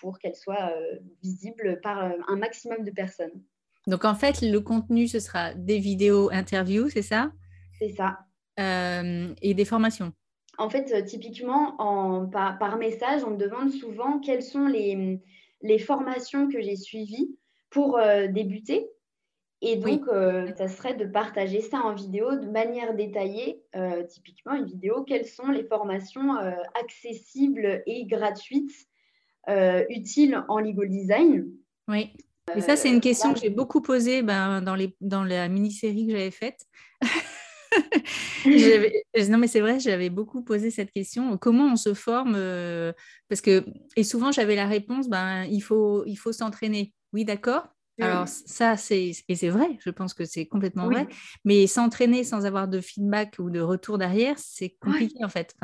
pour 0.00 0.18
qu'elles 0.18 0.36
soient 0.36 0.72
euh, 0.72 0.96
visibles 1.22 1.80
par 1.82 2.12
un 2.28 2.36
maximum 2.36 2.84
de 2.84 2.90
personnes. 2.90 3.42
Donc 3.86 4.04
en 4.04 4.14
fait, 4.14 4.42
le 4.42 4.60
contenu, 4.60 5.08
ce 5.08 5.20
sera 5.20 5.54
des 5.54 5.78
vidéos 5.78 6.30
interviews, 6.30 6.90
c'est 6.90 7.02
ça? 7.02 7.32
C'est 7.78 7.90
ça. 7.90 8.18
et 8.58 9.54
des 9.54 9.64
formations 9.64 10.12
En 10.58 10.68
fait, 10.68 11.04
typiquement, 11.04 11.80
en, 11.80 12.26
par, 12.26 12.76
message, 12.76 13.22
on 13.24 13.30
me 13.30 13.36
demande 13.36 13.70
souvent 13.70 14.18
quelles 14.18 14.42
sont 14.42 14.66
les, 14.66 15.22
les 15.62 15.78
formations 15.78 16.48
que 16.48 16.60
j'ai 16.60 16.76
suivies 16.76 17.38
pour 17.70 17.98
débuter. 18.30 18.90
Et 19.60 19.76
donc, 19.76 20.06
euh, 20.06 20.52
ça 20.56 20.68
serait 20.68 20.94
de 20.94 21.04
partager 21.04 21.60
ça 21.60 21.78
en 21.78 21.92
vidéo 21.92 22.36
de 22.36 22.46
manière 22.46 22.94
détaillée, 22.94 23.60
euh, 23.74 24.04
typiquement 24.04 24.54
une 24.54 24.66
vidéo, 24.66 25.02
quelles 25.02 25.26
sont 25.26 25.48
les 25.48 25.64
formations 25.64 26.36
euh, 26.36 26.52
accessibles 26.80 27.82
et 27.86 28.06
gratuites 28.06 28.74
utiles 29.88 30.44
en 30.48 30.58
legal 30.58 30.90
design. 30.90 31.46
Oui. 31.88 32.12
Et 32.54 32.60
ça, 32.60 32.76
c'est 32.76 32.90
une 32.90 33.00
question 33.00 33.32
que 33.32 33.40
j'ai 33.40 33.48
beaucoup 33.48 33.80
posée 33.80 34.20
ben, 34.20 34.60
dans, 34.60 34.74
les, 34.74 34.94
dans 35.00 35.24
la 35.24 35.48
mini-série 35.48 36.06
que 36.06 36.12
j'avais 36.12 36.30
faite. 36.30 36.66
non, 38.44 39.38
mais 39.38 39.46
c'est 39.46 39.60
vrai, 39.60 39.80
j'avais 39.80 40.10
beaucoup 40.10 40.42
posé 40.42 40.70
cette 40.70 40.90
question. 40.90 41.38
Comment 41.38 41.64
on 41.64 41.76
se 41.76 41.94
forme 41.94 42.32
Parce 43.30 43.40
que, 43.40 43.64
et 43.96 44.04
souvent, 44.04 44.32
j'avais 44.32 44.54
la 44.54 44.66
réponse 44.66 45.08
ben, 45.08 45.44
il 45.44 45.60
faut, 45.60 46.04
il 46.04 46.16
faut 46.16 46.32
s'entraîner. 46.32 46.92
Oui, 47.14 47.24
d'accord. 47.24 47.68
Alors 48.00 48.28
ça, 48.28 48.76
c'est 48.76 49.12
et 49.28 49.34
c'est 49.34 49.48
vrai, 49.48 49.78
je 49.80 49.90
pense 49.90 50.14
que 50.14 50.24
c'est 50.24 50.46
complètement 50.46 50.86
vrai. 50.86 51.06
Mais 51.44 51.66
s'entraîner 51.66 52.24
sans 52.24 52.46
avoir 52.46 52.68
de 52.68 52.80
feedback 52.80 53.36
ou 53.38 53.50
de 53.50 53.60
retour 53.60 53.98
derrière, 53.98 54.38
c'est 54.38 54.76
compliqué 54.80 55.24
en 55.24 55.28
fait. 55.28 55.54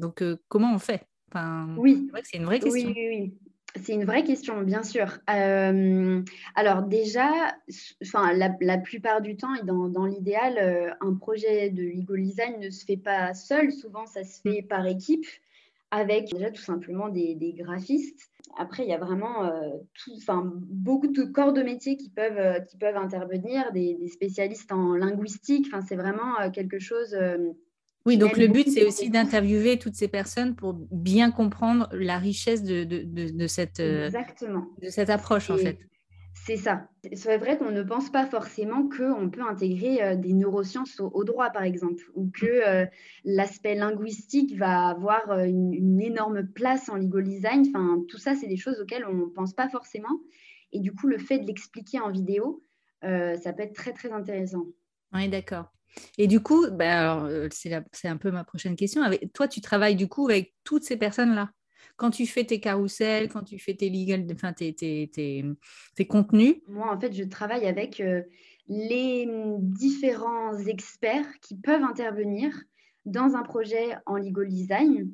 donc 0.00 0.22
euh, 0.22 0.36
comment 0.48 0.74
on 0.74 0.78
fait? 0.78 1.06
Enfin, 1.30 1.74
Oui, 1.78 2.10
c'est 2.24 2.38
une 2.38 2.44
vraie 2.44 2.60
question. 2.60 2.90
Oui, 2.90 2.94
oui, 3.08 3.34
C'est 3.82 3.94
une 3.94 4.04
vraie 4.04 4.22
question, 4.22 4.60
bien 4.62 4.82
sûr. 4.82 5.18
Euh, 5.30 6.22
alors 6.54 6.82
déjà, 6.82 7.56
enfin, 8.02 8.32
la, 8.34 8.78
plupart 8.78 9.22
du 9.22 9.36
temps 9.36 9.54
et 9.54 9.64
dans, 9.64 9.88
dans 9.88 10.04
l'idéal, 10.04 10.58
euh, 10.58 10.90
un 11.00 11.14
projet 11.14 11.70
de 11.70 11.82
legal 11.82 12.22
design 12.22 12.60
ne 12.60 12.70
se 12.70 12.84
fait 12.84 12.98
pas 12.98 13.32
seul. 13.32 13.72
Souvent, 13.72 14.04
ça 14.06 14.24
se 14.24 14.40
mmh. 14.44 14.52
fait 14.52 14.62
par 14.62 14.86
équipe 14.86 15.26
avec 15.92 16.32
déjà 16.32 16.50
tout 16.50 16.62
simplement 16.62 17.10
des, 17.10 17.54
graphistes. 17.56 18.30
Après, 18.58 18.82
il 18.82 18.88
y 18.88 18.94
a 18.94 18.98
vraiment 18.98 19.44
euh, 19.44 19.70
beaucoup 20.70 21.06
de 21.06 21.22
corps 21.22 21.52
de 21.52 21.62
métier 21.62 21.96
qui 21.96 22.10
peuvent, 22.10 22.38
euh, 22.38 22.60
qui 22.60 22.78
peuvent 22.78 22.96
intervenir, 22.96 23.70
des, 23.72 24.08
spécialistes 24.08 24.72
en 24.72 24.94
linguistique. 24.94 25.66
C'est 25.86 25.96
vraiment 25.96 26.40
euh, 26.40 26.50
quelque 26.50 26.78
chose. 26.78 27.14
oui, 28.06 28.16
donc 28.16 28.38
le 28.38 28.48
but, 28.48 28.68
c'est 28.68 28.86
aussi 28.86 29.10
d'interviewer 29.10 29.78
toutes 29.78 29.94
ces 29.94 30.08
personnes 30.08 30.56
pour 30.56 30.72
bien 30.72 31.30
comprendre 31.30 31.88
la 31.92 32.18
richesse 32.18 32.62
de, 32.62 32.84
de, 32.84 33.04
de, 33.04 33.46
cette, 33.46 33.80
de 33.80 34.10
cette 34.88 35.10
approche, 35.10 35.50
en 35.50 35.58
fait. 35.58 35.78
C'est 36.44 36.56
ça. 36.56 36.88
C'est 37.12 37.36
vrai 37.36 37.56
qu'on 37.56 37.70
ne 37.70 37.84
pense 37.84 38.10
pas 38.10 38.26
forcément 38.26 38.88
qu'on 38.88 39.30
peut 39.30 39.42
intégrer 39.42 40.02
euh, 40.02 40.16
des 40.16 40.32
neurosciences 40.32 40.98
au, 40.98 41.22
droit, 41.22 41.50
par 41.50 41.62
exemple, 41.62 42.02
ou 42.14 42.30
que 42.30 42.46
euh, 42.46 42.84
l'aspect 43.24 43.76
linguistique 43.76 44.56
va 44.56 44.88
avoir 44.88 45.30
euh, 45.30 45.44
une, 45.44 46.00
énorme 46.00 46.44
place 46.48 46.88
en 46.88 46.96
legal 46.96 47.22
design. 47.22 47.64
Enfin, 47.68 48.02
tout 48.08 48.18
ça, 48.18 48.34
c'est 48.34 48.48
des 48.48 48.56
choses 48.56 48.80
auxquelles 48.80 49.06
on 49.06 49.14
ne 49.14 49.26
pense 49.26 49.52
pas 49.52 49.68
forcément. 49.68 50.20
Et 50.72 50.80
du 50.80 50.92
coup, 50.92 51.06
le 51.06 51.18
fait 51.18 51.38
de 51.38 51.46
l'expliquer 51.46 52.00
en 52.00 52.10
vidéo, 52.10 52.64
ça 53.02 53.52
peut 53.52 53.62
être 53.62 53.74
très, 53.74 53.92
très 53.92 54.10
intéressant. 54.10 54.64
Oui, 55.12 55.28
d'accord. 55.28 55.66
Et 56.18 56.26
du 56.26 56.40
coup, 56.40 56.66
bah, 56.70 57.28
c'est 57.50 58.08
un 58.08 58.16
peu 58.16 58.30
ma 58.30 58.44
prochaine 58.44 58.74
question. 58.74 59.02
Avec, 59.02 59.32
toi, 59.32 59.48
tu 59.48 59.60
travailles 59.60 59.96
du 59.96 60.08
coup 60.08 60.28
avec 60.28 60.54
toutes 60.64 60.84
ces 60.84 60.96
personnes-là? 60.96 61.50
Quand 61.96 62.10
tu 62.10 62.26
fais 62.26 62.44
tes 62.44 62.60
carousels, 62.60 63.28
quand 63.28 63.42
tu 63.42 63.58
fais 63.58 63.74
tes 63.74 63.90
legal, 63.90 64.26
enfin 64.32 64.52
tes, 64.52 64.74
tes, 64.74 65.10
tes, 65.12 66.06
contenus 66.06 66.56
Moi, 66.68 66.92
en 66.92 66.98
fait, 66.98 67.12
je 67.12 67.24
travaille 67.24 67.66
avec 67.66 68.00
euh, 68.00 68.22
les 68.68 69.28
différents 69.60 70.58
experts 70.58 71.28
qui 71.40 71.56
peuvent 71.56 71.82
intervenir 71.82 72.52
dans 73.04 73.34
un 73.34 73.42
projet 73.42 73.96
en 74.06 74.16
legal 74.16 74.48
design. 74.48 75.12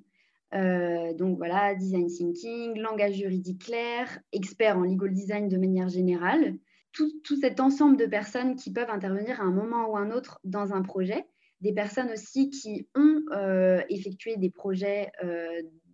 Euh, 0.54 1.12
donc 1.14 1.36
voilà, 1.36 1.74
design 1.74 2.06
thinking, 2.06 2.78
langage 2.78 3.14
juridique 3.14 3.66
clair, 3.66 4.18
expert 4.32 4.78
en 4.78 4.82
legal 4.82 5.12
design 5.12 5.48
de 5.48 5.58
manière 5.58 5.88
générale. 5.88 6.56
Tout, 6.92 7.10
tout, 7.22 7.36
cet 7.36 7.60
ensemble 7.60 7.96
de 7.98 8.06
personnes 8.06 8.56
qui 8.56 8.72
peuvent 8.72 8.90
intervenir 8.90 9.40
à 9.40 9.44
un 9.44 9.50
moment 9.50 9.90
ou 9.90 9.96
un 9.96 10.10
autre 10.10 10.40
dans 10.44 10.72
un 10.72 10.82
projet. 10.82 11.26
Des 11.60 11.72
personnes 11.72 12.10
aussi 12.10 12.50
qui 12.50 12.88
ont 12.94 13.22
euh, 13.32 13.82
effectué 13.88 14.36
des 14.36 14.50
projets 14.50 15.10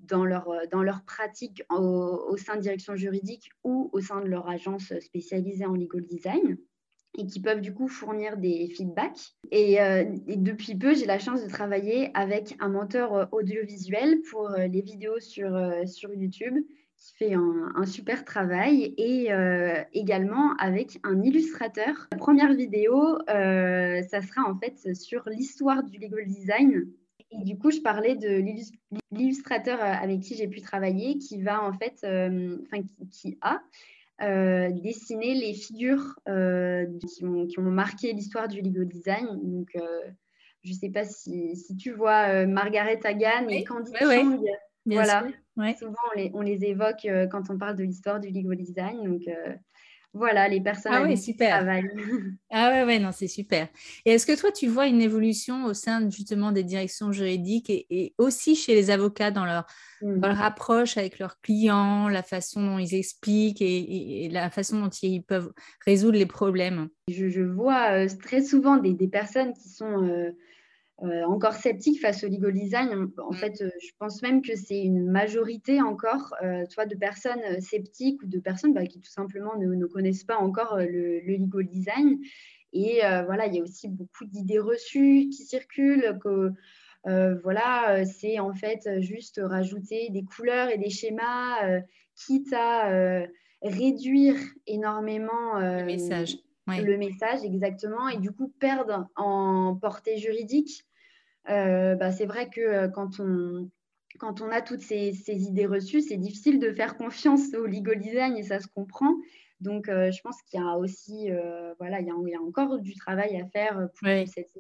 dans 0.07 0.25
leur, 0.25 0.49
euh, 0.49 0.67
dans 0.71 0.83
leur 0.83 1.03
pratique 1.05 1.63
au, 1.71 2.37
sein 2.37 2.57
de 2.57 2.61
direction 2.61 2.97
juridique 2.97 3.51
ou 3.63 3.91
au 3.93 4.01
sein 4.01 4.21
de 4.21 4.29
leur 4.29 4.49
agence 4.49 4.93
spécialisée 5.01 5.67
en 5.67 5.75
legal 5.75 6.05
design 6.07 6.57
et 7.17 7.27
qui 7.27 7.41
peuvent 7.41 7.61
du 7.61 7.73
coup 7.73 7.87
fournir 7.87 8.37
des 8.37 8.69
feedbacks. 8.69 9.35
Et, 9.53 9.81
euh, 9.81 10.05
depuis 10.27 10.75
peu, 10.75 10.95
j'ai 10.95 11.07
la 11.07 11.21
chance 11.21 11.45
de 11.45 11.49
travailler 11.49 12.11
avec 12.15 12.57
un 12.59 12.69
menteur 12.69 13.15
euh, 13.15 13.27
audiovisuel 13.31 14.21
pour 14.31 14.51
les 14.51 14.83
vidéos 14.83 15.21
sur, 15.21 15.57
sur 15.87 16.13
YouTube 16.13 16.55
qui 17.05 17.15
fait 17.17 17.35
un, 17.35 17.85
super 17.85 18.25
travail 18.25 18.95
et 18.97 19.29
également 19.93 20.55
avec 20.57 20.99
un 21.05 21.23
illustrateur. 21.23 22.09
La 22.13 22.19
première 22.19 22.55
vidéo, 22.55 23.19
ça 23.27 24.23
sera 24.23 24.49
en 24.49 24.59
fait 24.59 24.95
sur 24.95 25.29
l'histoire 25.29 25.83
du 25.83 25.99
legal 25.99 26.27
design 26.27 26.87
et 27.41 27.45
du 27.45 27.59
coup, 27.59 27.71
je 27.71 27.81
parlais 27.81 28.15
de 28.15 28.43
l'illustrateur 29.11 29.81
euh, 29.81 29.93
avec 29.93 30.21
qui 30.21 30.37
j'ai 30.37 30.49
pu 30.49 30.61
travailler, 30.61 31.19
qui 31.19 31.43
va 31.43 31.63
en 31.63 31.73
fait, 31.73 31.99
euh, 32.05 32.59
enfin, 32.67 32.83
qui, 33.11 33.39
a 33.41 33.61
euh, 34.23 34.71
dessiné 34.71 35.35
les 35.35 35.55
figures 35.55 36.15
qui, 36.27 37.25
ont, 37.25 37.47
qui, 37.47 37.59
ont, 37.59 37.63
marqué 37.63 38.13
l'histoire 38.13 38.49
du 38.49 38.61
Lego 38.61 38.85
design. 38.85 39.27
Donc, 39.43 39.71
je 40.63 40.71
ne 40.71 40.75
sais 40.75 40.91
pas 40.91 41.05
si, 41.05 41.57
si 41.57 41.77
tu 41.77 41.93
vois 41.93 42.47
Margaret 42.47 43.01
Hagan 43.05 43.49
et 43.49 43.65
Candy 43.65 43.93
Chang. 43.99 44.41
voilà. 44.87 45.27
Souvent, 45.57 45.95
on 46.13 46.19
les, 46.19 46.31
on 46.35 46.41
les, 46.41 46.65
évoque 46.65 47.07
quand 47.31 47.51
on 47.51 47.59
parle 47.59 47.77
de 47.77 47.85
l'histoire 47.85 48.21
du 48.21 48.31
Lego 48.31 48.55
design. 48.55 49.05
Donc, 49.05 49.23
voilà, 50.15 50.49
les 50.49 50.61
personnes 50.61 50.93
ah 50.95 51.03
ouais, 51.03 51.17
super. 51.17 51.67
Ah 52.51 52.71
ouais, 52.71 52.85
ouais, 52.85 52.99
non, 53.01 53.11
c'est 53.11 53.27
super. 53.27 53.67
Et 54.05 54.13
est-ce 54.13 54.27
que 54.27 54.39
toi, 54.39 54.53
tu 54.53 54.69
vois 54.69 54.87
une 54.87 55.03
évolution 55.03 55.65
au 55.65 55.75
sein 55.75 56.09
justement 56.09 56.53
des 56.53 56.63
directions 56.63 57.11
juridiques 57.11 57.69
et, 57.69 58.15
aussi 58.17 58.55
chez 58.55 58.77
les 58.77 58.91
avocats 58.91 59.33
dans 59.33 59.45
leur, 59.45 59.67
mmh. 60.03 60.21
leur, 60.23 60.41
approche 60.41 60.97
avec 60.97 61.19
leurs 61.19 61.41
clients, 61.41 62.09
la 62.09 62.23
façon 62.23 62.65
dont 62.65 62.79
ils 62.79 62.95
expliquent 62.95 63.61
et, 63.61 64.29
la 64.31 64.51
façon 64.51 64.81
dont 64.81 64.91
ils 65.03 65.21
peuvent 65.21 65.53
résoudre 65.85 66.17
les 66.17 66.27
problèmes? 66.27 66.89
Je, 67.09 67.43
vois 67.43 67.91
euh, 67.91 68.09
très 68.23 68.43
souvent 68.43 68.77
des, 68.77 69.09
personnes 69.09 69.53
qui 69.53 69.69
sont... 69.69 70.33
Euh, 71.03 71.25
encore 71.25 71.55
sceptiques 71.55 72.01
face 72.01 72.23
au 72.23 72.29
legal 72.29 72.53
design. 72.53 73.11
En 73.19 73.33
mm. 73.33 73.35
fait, 73.35 73.65
je 73.83 73.91
pense 73.99 74.23
même 74.23 74.43
que 74.43 74.55
c'est 74.55 74.81
une 74.81 75.11
majorité 75.11 75.83
encore, 75.83 76.35
soit 76.71 76.87
de 76.87 76.95
personnes 76.95 77.61
sceptiques 77.61 78.23
ou 78.23 78.27
de 78.27 78.39
personnes 78.39 78.75
bah, 78.75 78.87
qui 78.87 79.01
tout 79.01 79.11
simplement 79.11 79.57
ne, 79.59 79.87
connaissent 79.87 80.25
pas 80.25 80.39
encore 80.39 80.79
le, 80.79 81.21
le, 81.21 81.37
legal 81.37 81.67
design. 81.67 82.19
Et 82.73 83.01
voilà, 83.27 83.47
il 83.47 83.55
y 83.55 83.61
a 83.61 83.63
aussi 83.63 83.89
beaucoup 83.89 84.25
d'idées 84.25 84.59
reçues 84.59 85.29
qui 85.31 85.45
circulent 85.45 86.19
que 86.23 86.53
euh, 87.07 87.37
voilà, 87.43 87.97
euh, 87.97 88.05
c'est 88.07 88.39
en 88.39 88.55
fait 88.55 89.01
juste 89.01 89.41
rajouter 89.43 90.09
des 90.11 90.25
couleurs 90.25 90.71
et 90.71 90.79
des 90.79 90.91
schémas, 90.91 91.65
euh, 91.65 91.81
quitte 92.17 92.53
à 92.53 93.27
réduire 93.63 94.37
énormément 94.67 95.59
le 95.59 95.85
message. 95.85 96.37
Le 96.67 96.97
message, 96.97 97.45
exactement, 97.45 98.09
et 98.09 98.19
du 98.19 98.33
coup 98.33 98.53
perdre 98.59 99.07
en 99.17 99.77
portée 99.77 100.17
juridique. 100.17 100.85
Bah, 101.47 102.11
c'est 102.11 102.27
vrai 102.27 102.49
que 102.49 102.87
quand 102.89 103.21
on, 103.21 103.71
quand 104.19 104.41
on 104.41 104.51
a 104.51 104.63
toutes 104.63 104.81
ces, 104.81 105.13
idées 105.29 105.67
reçues, 105.67 106.01
c'est 106.01 106.17
difficile 106.17 106.59
de 106.59 106.73
faire 106.73 106.97
confiance 106.97 107.53
au 107.55 107.67
legal 107.67 107.99
design 107.99 108.37
et 108.37 108.43
ça 108.43 108.61
se 108.61 108.69
comprend. 108.69 109.15
Donc, 109.61 109.87
je 109.89 110.21
pense 110.23 110.41
qu'il 110.43 110.59
y 110.59 110.63
a 110.63 110.77
aussi, 110.79 111.29
voilà, 111.79 112.01
il 112.01 112.07
y 112.07 112.11
a, 112.11 112.15
il 112.27 112.31
y 112.31 112.35
a, 112.35 112.41
encore 112.41 112.79
du 112.79 112.95
travail 112.95 113.39
à 113.41 113.47
faire 113.49 113.89
pour 113.99 114.09
cette 114.27 114.57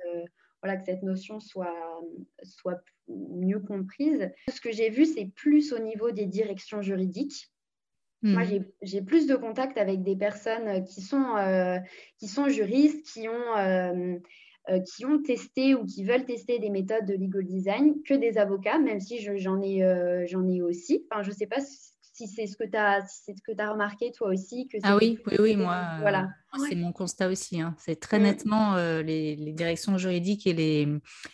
voilà, 0.64 0.78
que 0.78 0.86
cette 0.86 1.02
notion 1.02 1.40
soit, 1.40 1.76
soit 2.42 2.82
mieux 3.06 3.60
comprise. 3.60 4.30
Ce 4.48 4.62
que 4.62 4.72
j'ai 4.72 4.88
vu, 4.88 5.04
c'est 5.04 5.26
plus 5.26 5.74
au 5.74 5.78
niveau 5.78 6.10
des 6.10 6.24
directions 6.24 6.80
juridiques. 6.80 7.52
Moi, 8.24 8.42
hmm. 8.42 8.64
j'ai 8.80 9.02
plus 9.02 9.26
de 9.26 9.36
contact 9.36 9.76
avec 9.76 10.02
des 10.02 10.16
personnes 10.16 10.82
qui 10.84 11.02
sont, 11.02 11.36
euh, 11.36 11.78
qui 12.18 12.26
sont 12.26 12.48
juristes, 12.48 13.06
qui 13.12 13.28
ont, 13.28 13.56
euh, 13.58 14.16
euh, 14.70 14.80
qui 14.80 15.04
ont 15.04 15.20
testé 15.22 15.74
ou 15.74 15.84
qui 15.84 16.04
veulent 16.04 16.24
tester 16.24 16.58
des 16.58 16.70
méthodes 16.70 17.04
de 17.04 17.12
legal 17.12 17.44
design 17.44 18.02
que 18.02 18.14
des 18.14 18.38
avocats, 18.38 18.78
même 18.78 18.98
si 18.98 19.20
j'en 19.20 19.60
ai, 19.60 19.80
ai 19.80 20.62
aussi. 20.62 21.06
Enfin, 21.10 21.22
je 21.22 21.28
ne 21.30 21.34
sais 21.34 21.46
pas 21.46 21.60
si 22.14 22.28
c'est 22.28 22.46
ce 22.46 22.56
que 22.56 22.64
tu 22.64 22.76
as, 22.76 23.04
si 23.06 23.34
ce 23.36 23.42
que 23.42 23.60
as 23.60 23.70
remarqué 23.70 24.12
toi 24.12 24.28
aussi. 24.28 24.68
Que 24.68 24.78
ah 24.84 24.96
oui, 24.96 25.18
oui, 25.26 25.36
oui, 25.40 25.56
moi, 25.56 25.98
voilà. 26.00 26.30
c'est 26.68 26.76
mon 26.76 26.92
constat 26.92 27.28
aussi. 27.28 27.60
Hein. 27.60 27.74
C'est 27.78 27.98
très 27.98 28.20
mm. 28.20 28.22
nettement 28.22 28.76
euh, 28.76 29.02
les, 29.02 29.36
directions 29.52 29.98
juridiques 29.98 30.46
et 30.46 30.52
les. 30.52 30.88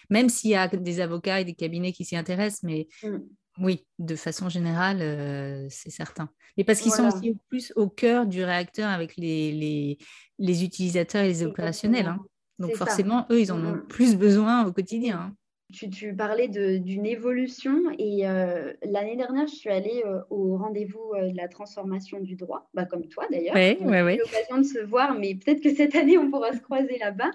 Même 0.09 0.28
s'il 0.28 0.50
y 0.50 0.56
a 0.56 0.68
des 0.68 1.00
avocats 1.00 1.40
et 1.40 1.44
des 1.44 1.54
cabinets 1.54 1.92
qui 1.92 2.04
s'y 2.04 2.16
intéressent, 2.16 2.62
mais 2.62 2.88
mm. 3.02 3.18
Oui, 3.61 3.87
de 3.99 4.17
façon 4.17 4.49
générale, 4.49 4.99
euh, 5.00 5.67
c'est 5.71 5.90
certain. 5.90 6.31
Mais 6.57 6.64
parce 6.64 6.81
qu'ils 6.81 6.93
sont 6.93 7.09
aussi 7.09 7.37
plus 7.49 7.73
au 7.76 7.88
cœur 7.88 8.26
du 8.26 8.43
réacteur 8.43 8.88
avec 8.88 9.17
les, 9.17 9.52
les, 9.52 9.99
les 10.38 10.64
utilisateurs 10.64 11.23
et 11.23 11.29
les 11.29 11.45
opérationnels. 11.45 12.07
Hein. 12.07 12.19
Donc 12.59 12.75
forcément, 12.75 13.26
eux, 13.31 13.40
ils 13.40 13.52
en 13.52 13.64
ont 13.64 13.79
plus 13.88 14.17
besoin 14.17 14.67
au 14.67 14.73
quotidien. 14.73 15.19
Hein. 15.19 15.35
Tu, 15.73 16.14
parlais 16.14 16.49
d'une 16.49 17.07
évolution 17.07 17.90
et 17.97 18.26
euh, 18.26 18.73
l'année 18.83 19.17
dernière, 19.17 19.47
je 19.47 19.55
suis 19.55 19.71
allée 19.71 20.02
euh, 20.05 20.21
au 20.29 20.57
rendez-vous 20.57 21.12
euh, 21.14 21.31
de 21.31 21.37
la 21.37 21.49
transformation 21.49 22.19
du 22.19 22.35
droit, 22.35 22.69
bah, 22.75 22.87
comme 22.87 23.07
toi 23.07 23.25
d'ailleurs. 23.31 23.55
Oui, 23.55 23.76
oui, 23.81 24.00
oui. 24.00 24.17
l'occasion 24.17 24.59
de 24.59 24.62
se 24.64 24.81
voir, 24.85 25.14
mais 25.14 25.37
peut-être 25.37 25.62
que 25.62 25.73
cette 25.73 25.95
année, 25.95 26.19
on 26.19 26.29
pourra 26.31 26.52
se 26.52 26.61
croiser 26.61 26.99
là-bas. 26.99 27.31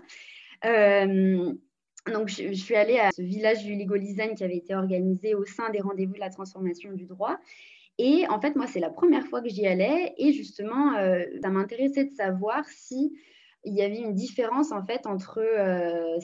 Donc, 2.14 2.30
je, 2.30 2.54
suis 2.54 2.76
allée 2.76 3.00
à 3.00 3.12
ce 3.12 3.22
village 3.22 3.64
du 3.64 3.76
design 3.76 4.36
qui 4.36 4.44
avait 4.44 4.58
été 4.58 4.76
organisé 4.76 5.36
au 5.36 5.46
sein 5.46 5.70
des 5.72 5.80
rendez-vous 5.80 6.14
de 6.14 6.20
la 6.20 6.30
transformation 6.30 6.92
du 6.94 7.06
droit. 7.06 7.38
Et 7.98 8.26
en 8.30 8.40
fait, 8.40 8.56
moi, 8.56 8.68
c'est 8.68 8.80
la 8.80 8.90
première 8.90 9.26
fois 9.26 9.42
que 9.42 9.50
j'y 9.50 9.66
allais 9.66 10.14
et 10.18 10.34
justement, 10.34 10.94
ça 11.42 11.50
m'intéressait 11.50 12.06
de 12.06 12.14
savoir 12.14 12.68
si 12.68 13.14
il 13.66 13.74
y 13.74 13.82
avait 13.82 13.98
une 13.98 14.14
différence 14.14 14.72
en 14.72 14.84
fait 14.84 15.08
entre 15.08 15.40
euh, 15.40 16.20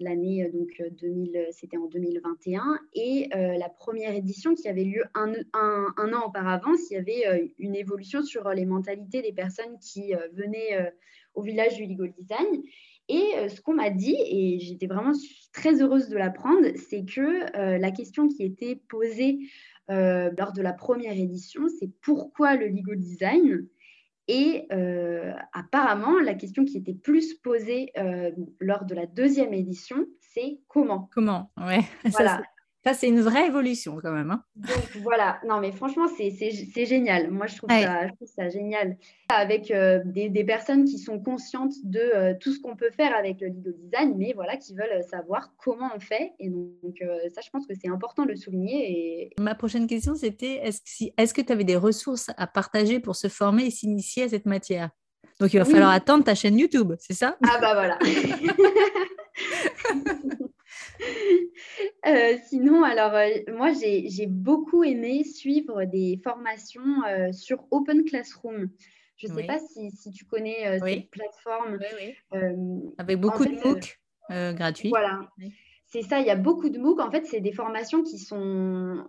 l'année 0.00 0.44
euh, 0.44 0.50
donc 0.50 0.82
2000, 0.98 1.36
euh, 1.36 1.44
c'était 1.50 1.76
en 1.76 1.86
2021 1.86 2.80
et 2.94 3.28
la 3.32 3.68
première 3.68 4.14
édition 4.14 4.54
qui 4.54 4.68
avait 4.68 4.84
lieu 4.84 5.04
un, 5.14 5.32
un, 5.52 6.12
an 6.12 6.26
auparavant, 6.26 6.74
s'il 6.76 6.96
y 6.96 7.00
avait 7.00 7.52
une 7.58 7.76
évolution 7.76 8.22
sur 8.22 8.48
les 8.50 8.64
mentalités 8.64 9.22
des 9.22 9.32
personnes 9.32 9.78
qui 9.78 10.14
venaient 10.32 10.92
au 11.34 11.42
village 11.42 11.76
du 11.76 11.86
legal 11.86 12.12
design. 12.18 12.62
Et 13.08 13.48
ce 13.48 13.60
qu'on 13.62 13.74
m'a 13.74 13.90
dit, 13.90 14.16
et 14.26 14.58
j'étais 14.60 14.86
vraiment 14.86 15.12
très 15.52 15.80
heureuse 15.80 16.08
de 16.08 16.16
l'apprendre, 16.16 16.66
c'est 16.90 17.04
que 17.04 17.78
la 17.78 17.90
question 17.90 18.28
qui 18.28 18.44
était 18.44 18.80
posée 18.88 19.38
lors 19.88 20.52
de 20.52 20.60
la 20.60 20.74
première 20.74 21.12
édition, 21.12 21.62
c'est 21.80 21.90
pourquoi 22.02 22.56
le 22.56 22.68
legal 22.68 22.98
design? 22.98 23.66
Et 24.28 24.66
euh, 24.72 25.32
apparemment, 25.54 26.20
la 26.20 26.34
question 26.34 26.66
qui 26.66 26.76
était 26.76 26.94
plus 26.94 27.34
posée 27.34 27.90
euh, 27.96 28.30
lors 28.60 28.84
de 28.84 28.94
la 28.94 29.06
deuxième 29.06 29.54
édition, 29.54 30.04
c'est 30.20 30.60
comment? 30.68 31.08
Comment, 31.12 31.50
ouais. 31.56 31.80
Voilà. 32.04 32.42
Ça, 32.88 32.94
c'est 32.94 33.08
une 33.08 33.20
vraie 33.20 33.48
évolution 33.48 33.98
quand 34.02 34.12
même. 34.12 34.30
Hein. 34.30 34.42
Donc 34.56 35.02
voilà, 35.02 35.40
non 35.46 35.60
mais 35.60 35.72
franchement, 35.72 36.06
c'est 36.08 36.86
génial. 36.86 37.30
Moi, 37.30 37.46
je 37.46 37.58
trouve, 37.58 37.68
ça, 37.68 38.06
je 38.08 38.14
trouve 38.14 38.28
ça 38.34 38.48
génial. 38.48 38.96
Avec 39.28 39.70
euh, 39.70 40.00
des, 40.06 40.30
des, 40.30 40.42
personnes 40.42 40.86
qui 40.86 40.98
sont 40.98 41.20
conscientes 41.20 41.74
de 41.84 42.00
euh, 42.00 42.34
tout 42.40 42.50
ce 42.50 42.58
qu'on 42.58 42.76
peut 42.76 42.88
faire 42.90 43.14
avec 43.14 43.42
le 43.42 43.48
legal 43.48 43.74
design, 43.76 44.14
mais 44.16 44.32
voilà, 44.34 44.56
qui 44.56 44.74
veulent 44.74 45.04
savoir 45.04 45.52
comment 45.58 45.90
on 45.94 46.00
fait. 46.00 46.32
Et 46.38 46.48
donc, 46.48 47.02
euh, 47.02 47.18
ça, 47.34 47.42
je 47.44 47.50
pense 47.50 47.66
que 47.66 47.74
c'est 47.78 47.90
important 47.90 48.24
de 48.24 48.30
le 48.30 48.36
souligner. 48.36 48.90
Et... 48.90 49.34
Ma 49.38 49.54
prochaine 49.54 49.86
question, 49.86 50.14
c'était 50.14 50.54
est-ce 50.62 50.80
que 50.80 51.12
est-ce 51.18 51.34
que 51.34 51.42
tu 51.42 51.52
avais 51.52 51.64
des 51.64 51.76
ressources 51.76 52.30
à 52.38 52.46
partager 52.46 53.00
pour 53.00 53.16
se 53.16 53.28
former 53.28 53.66
et 53.66 53.70
s'initier 53.70 54.22
à 54.22 54.28
cette 54.30 54.46
matière? 54.46 54.88
Donc, 55.40 55.52
il 55.52 55.58
va 55.58 55.66
falloir 55.66 55.90
attendre 55.90 56.24
ta 56.24 56.34
chaîne 56.34 56.58
YouTube, 56.58 56.94
c'est 56.98 57.12
ça? 57.12 57.36
Ah 57.46 57.58
bah 57.60 57.74
voilà. 57.74 57.98
Euh, 62.06 62.36
sinon, 62.46 62.84
alors 62.84 63.14
euh, 63.14 63.28
moi, 63.48 63.72
j'ai 63.72 64.26
beaucoup 64.26 64.84
aimé 64.84 65.24
suivre 65.24 65.84
des 65.84 66.20
formations 66.22 67.04
euh, 67.06 67.32
sur 67.32 67.66
Open 67.70 68.04
Classroom. 68.04 68.70
Je 69.16 69.26
ne 69.26 69.34
sais 69.34 69.44
pas 69.44 69.58
si, 69.58 69.90
si, 69.90 70.10
tu 70.12 70.24
connais 70.24 70.78
cette 70.78 71.10
plateforme. 71.10 71.78
Avec 72.96 73.18
beaucoup 73.18 73.44
de 73.44 73.50
MOOC 73.50 73.98
gratuits. 74.54 74.90
Voilà. 74.90 75.20
C'est 75.90 76.02
ça, 76.02 76.20
il 76.20 76.26
y 76.26 76.30
a 76.30 76.36
beaucoup 76.36 76.68
de 76.68 76.78
MOOC. 76.78 77.00
En 77.00 77.10
fait, 77.10 77.24
c'est 77.26 77.40
des 77.40 77.52
formations 77.52 78.02
qui 78.02 78.18
sont. 78.18 79.04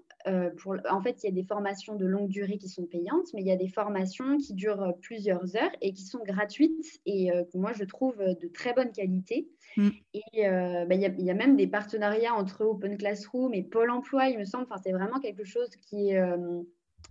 pour, 0.57 0.75
en 0.89 1.01
fait, 1.01 1.21
il 1.23 1.25
y 1.25 1.29
a 1.29 1.33
des 1.33 1.43
formations 1.43 1.95
de 1.95 2.05
longue 2.05 2.29
durée 2.29 2.57
qui 2.57 2.69
sont 2.69 2.85
payantes, 2.85 3.27
mais 3.33 3.41
il 3.41 3.47
y 3.47 3.51
a 3.51 3.57
des 3.57 3.67
formations 3.67 4.37
qui 4.37 4.53
durent 4.53 4.93
plusieurs 5.01 5.57
heures 5.57 5.71
et 5.81 5.93
qui 5.93 6.03
sont 6.03 6.23
gratuites 6.25 7.01
et 7.05 7.31
que 7.51 7.57
moi, 7.57 7.73
je 7.73 7.83
trouve 7.83 8.15
de 8.17 8.47
très 8.47 8.73
bonne 8.73 8.91
qualité. 8.91 9.49
Mm. 9.77 9.89
Et 10.13 10.47
euh, 10.47 10.85
bah, 10.85 10.95
il 10.95 11.01
y, 11.01 11.31
a 11.31 11.33
même 11.33 11.55
des 11.55 11.67
partenariats 11.67 12.33
entre 12.33 12.65
Open 12.65 12.97
Classroom 12.97 13.53
et 13.53 13.63
Pôle 13.63 13.91
emploi, 13.91 14.27
il 14.27 14.37
me 14.37 14.45
semble. 14.45 14.65
Enfin, 14.69 14.81
c'est 14.83 14.91
vraiment 14.91 15.19
quelque 15.19 15.43
chose 15.43 15.69
qui 15.87 16.09
est, 16.09 16.17
euh, 16.17 16.61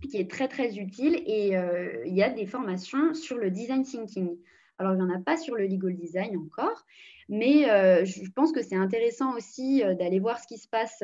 qui 0.09 0.17
est 0.17 0.29
très, 0.29 0.47
très 0.47 0.77
utile. 0.77 1.21
Et 1.25 1.57
euh, 1.57 2.03
il 2.05 2.15
y 2.15 2.23
a 2.23 2.29
des 2.29 2.45
formations 2.45 3.13
sur 3.13 3.37
le 3.37 3.49
design 3.49 3.83
thinking. 3.83 4.37
Alors, 4.79 4.93
il 4.93 4.97
n'y 4.97 5.03
en 5.03 5.13
a 5.13 5.19
pas 5.19 5.37
sur 5.37 5.55
le 5.55 5.67
legal 5.67 5.95
design 5.95 6.37
encore, 6.37 6.85
mais 7.27 7.63
je 8.05 8.31
pense 8.31 8.51
que 8.51 8.63
c'est 8.63 8.75
intéressant 8.75 9.35
aussi 9.35 9.83
d'aller 9.99 10.19
voir 10.19 10.39
ce 10.39 10.47
qui 10.47 10.57
se 10.57 10.67
passe 10.67 11.03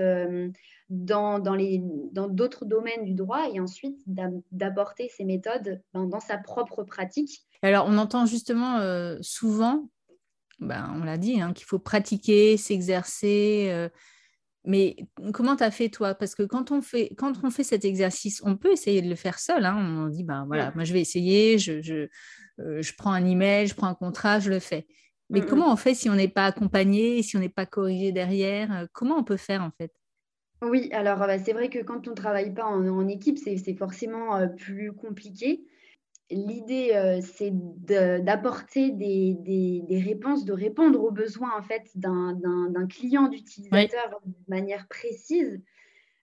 dans, 0.89 1.39
dans, 1.39 1.55
les, 1.55 1.81
dans 2.11 2.27
d'autres 2.27 2.65
domaines 2.65 3.05
du 3.05 3.13
droit 3.13 3.49
et 3.53 3.59
ensuite 3.59 3.99
d'apporter 4.51 5.09
ces 5.09 5.25
méthodes 5.25 5.81
ben, 5.93 6.05
dans 6.05 6.19
sa 6.19 6.38
propre 6.38 6.83
pratique. 6.83 7.41
Alors, 7.61 7.85
on 7.88 7.97
entend 7.97 8.25
justement 8.25 8.79
souvent 9.21 9.89
ben, 10.59 10.93
on 10.95 11.03
l'a 11.03 11.17
dit, 11.17 11.41
hein, 11.41 11.53
qu'il 11.53 11.65
faut 11.65 11.79
pratiquer, 11.79 12.57
s'exercer. 12.57 13.67
Euh, 13.71 13.89
mais 14.63 14.95
comment 15.33 15.55
tu 15.55 15.63
as 15.63 15.71
fait 15.71 15.89
toi? 15.89 16.15
Parce 16.15 16.33
que 16.33 16.43
quand 16.43 16.71
on, 16.71 16.81
fait, 16.81 17.11
quand 17.17 17.33
on 17.43 17.51
fait 17.51 17.63
cet 17.63 17.85
exercice, 17.85 18.41
on 18.43 18.55
peut 18.55 18.71
essayer 18.71 19.01
de 19.01 19.09
le 19.09 19.15
faire 19.15 19.39
seul. 19.39 19.65
Hein. 19.65 19.77
On 19.77 20.07
dit, 20.07 20.23
ben 20.23 20.45
voilà, 20.45 20.71
moi 20.75 20.83
je 20.83 20.93
vais 20.93 21.01
essayer, 21.01 21.57
je, 21.59 21.81
je, 21.81 22.07
euh, 22.59 22.81
je, 22.81 22.93
prends 22.95 23.11
un 23.11 23.25
email, 23.25 23.67
je 23.67 23.75
prends 23.75 23.87
un 23.87 23.95
contrat, 23.95 24.39
je 24.39 24.49
le 24.49 24.59
fais. 24.59 24.87
Mais 25.31 25.41
comment 25.41 25.73
on 25.73 25.75
fait 25.75 25.95
si 25.95 26.07
on 26.07 26.13
n'est 26.13 26.27
pas 26.27 26.45
accompagné, 26.45 27.23
si 27.23 27.35
on 27.35 27.39
n'est 27.39 27.49
pas 27.49 27.65
corrigé 27.65 28.11
derrière 28.11 28.71
euh, 28.71 28.85
Comment 28.93 29.17
on 29.17 29.23
peut 29.23 29.37
faire 29.37 29.63
en 29.63 29.71
fait? 29.71 29.91
Oui, 30.61 30.89
alors 30.91 31.17
bah, 31.17 31.39
c'est 31.39 31.53
vrai 31.53 31.69
que 31.69 31.79
quand 31.79 32.07
on 32.07 32.11
ne 32.11 32.15
travaille 32.15 32.53
pas 32.53 32.65
en, 32.65 32.87
en 32.87 33.07
équipe, 33.07 33.39
c'est 33.39 33.75
forcément 33.75 34.47
plus 34.55 34.93
compliqué 34.93 35.65
l'idée, 36.29 36.91
euh, 36.93 37.21
c'est 37.21 37.51
d'apporter 37.53 38.91
des, 38.91 39.83
réponses, 40.03 40.45
de 40.45 40.53
répondre 40.53 41.03
aux 41.03 41.11
besoins 41.11 41.51
en 41.57 41.61
fait 41.61 41.91
d'un 41.95 42.87
client, 42.89 43.27
d'utilisateur 43.27 44.21
de 44.25 44.33
manière 44.47 44.87
précise. 44.87 45.61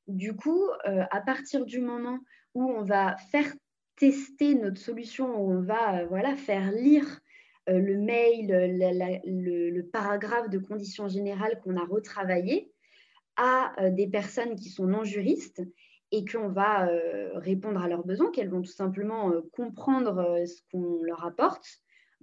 Du 0.09 0.35
coup, 0.35 0.65
euh, 0.89 1.05
à 1.11 1.21
partir 1.21 1.65
du 1.65 1.81
moment 1.81 2.19
où 2.55 2.65
on 2.65 2.83
va 2.83 3.17
faire 3.31 3.47
tester 4.03 4.55
notre 4.55 4.81
solution, 4.81 5.41
où 5.41 5.53
on 5.53 5.63
va 5.63 6.01
euh, 6.01 6.07
voilà, 6.07 6.35
faire 6.35 6.73
lire 6.73 7.21
le 7.69 7.97
mail, 7.97 8.49
le, 9.25 9.83
paragraphe 9.83 10.51
de 10.51 10.59
conditions 10.59 11.07
générales 11.07 11.61
qu'on 11.63 11.77
a 11.77 11.85
retravaillé 11.85 12.73
à 13.37 13.73
des 13.91 14.09
personnes 14.09 14.57
qui 14.57 14.69
sont 14.69 14.87
non 14.87 15.05
juristes, 15.05 15.63
et 16.13 16.25
qu'on 16.27 16.49
va 16.49 16.87
euh, 16.87 17.31
répondre 17.35 17.83
à 17.83 17.89
leurs 17.89 18.05
besoins, 18.05 18.31
qu'elles 18.31 18.51
vont 18.51 18.61
tout 18.61 18.71
simplement 18.71 19.31
euh, 19.31 19.41
comprendre 19.53 20.19
euh, 20.19 20.45
ce 20.45 20.61
qu'on 20.71 21.03
leur 21.03 21.25
apporte, 21.25 21.67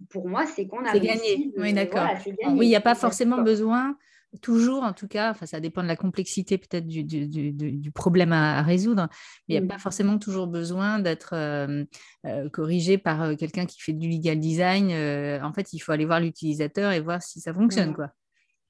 pour 0.10 0.30
moi, 0.30 0.46
c'est 0.46 0.68
qu'on 0.68 0.86
a 0.86 0.94
C'est 0.94 1.02
gagné, 1.02 1.52
oui, 1.58 1.74
d'accord. 1.74 2.08
oui, 2.26 2.68
il 2.68 2.70
n'y 2.70 2.76
a 2.76 2.82
pas 2.82 2.96
forcément 2.96 3.42
besoin 3.42 3.98
toujours, 4.42 4.84
en 4.84 4.94
tout 4.94 5.08
cas, 5.08 5.32
enfin, 5.32 5.46
ça 5.46 5.60
dépend 5.60 5.82
de 5.82 5.88
la 5.88 5.96
complexité 5.96 6.58
peut-être 6.58 6.86
du, 6.86 7.04
du, 7.04 7.92
problème 7.92 8.32
à, 8.32 8.62
résoudre, 8.62 9.08
mais 9.48 9.56
il 9.56 9.60
n'y 9.60 9.66
a 9.66 9.68
pas 9.68 9.80
forcément 9.80 10.20
toujours 10.20 10.48
besoin 10.48 11.00
d'être 11.00 11.34
euh, 11.34 11.84
euh, 12.26 12.50
corrigé 12.50 12.98
par 12.98 13.24
euh, 13.24 13.36
quelqu'un 13.36 13.66
qui 13.66 13.82
fait 13.82 13.94
du 13.94 14.08
legal 14.08 14.40
design. 14.40 14.92
en 15.44 15.54
fait, 15.54 15.74
il 15.74 15.80
faut 15.80 15.92
aller 15.92 16.06
voir 16.06 16.20
l'utilisateur 16.20 16.92
et 16.92 17.00
voir 17.00 17.22
si 17.22 17.40
ça 17.40 17.54
fonctionne. 17.54 17.94
Quoi. 17.94 18.12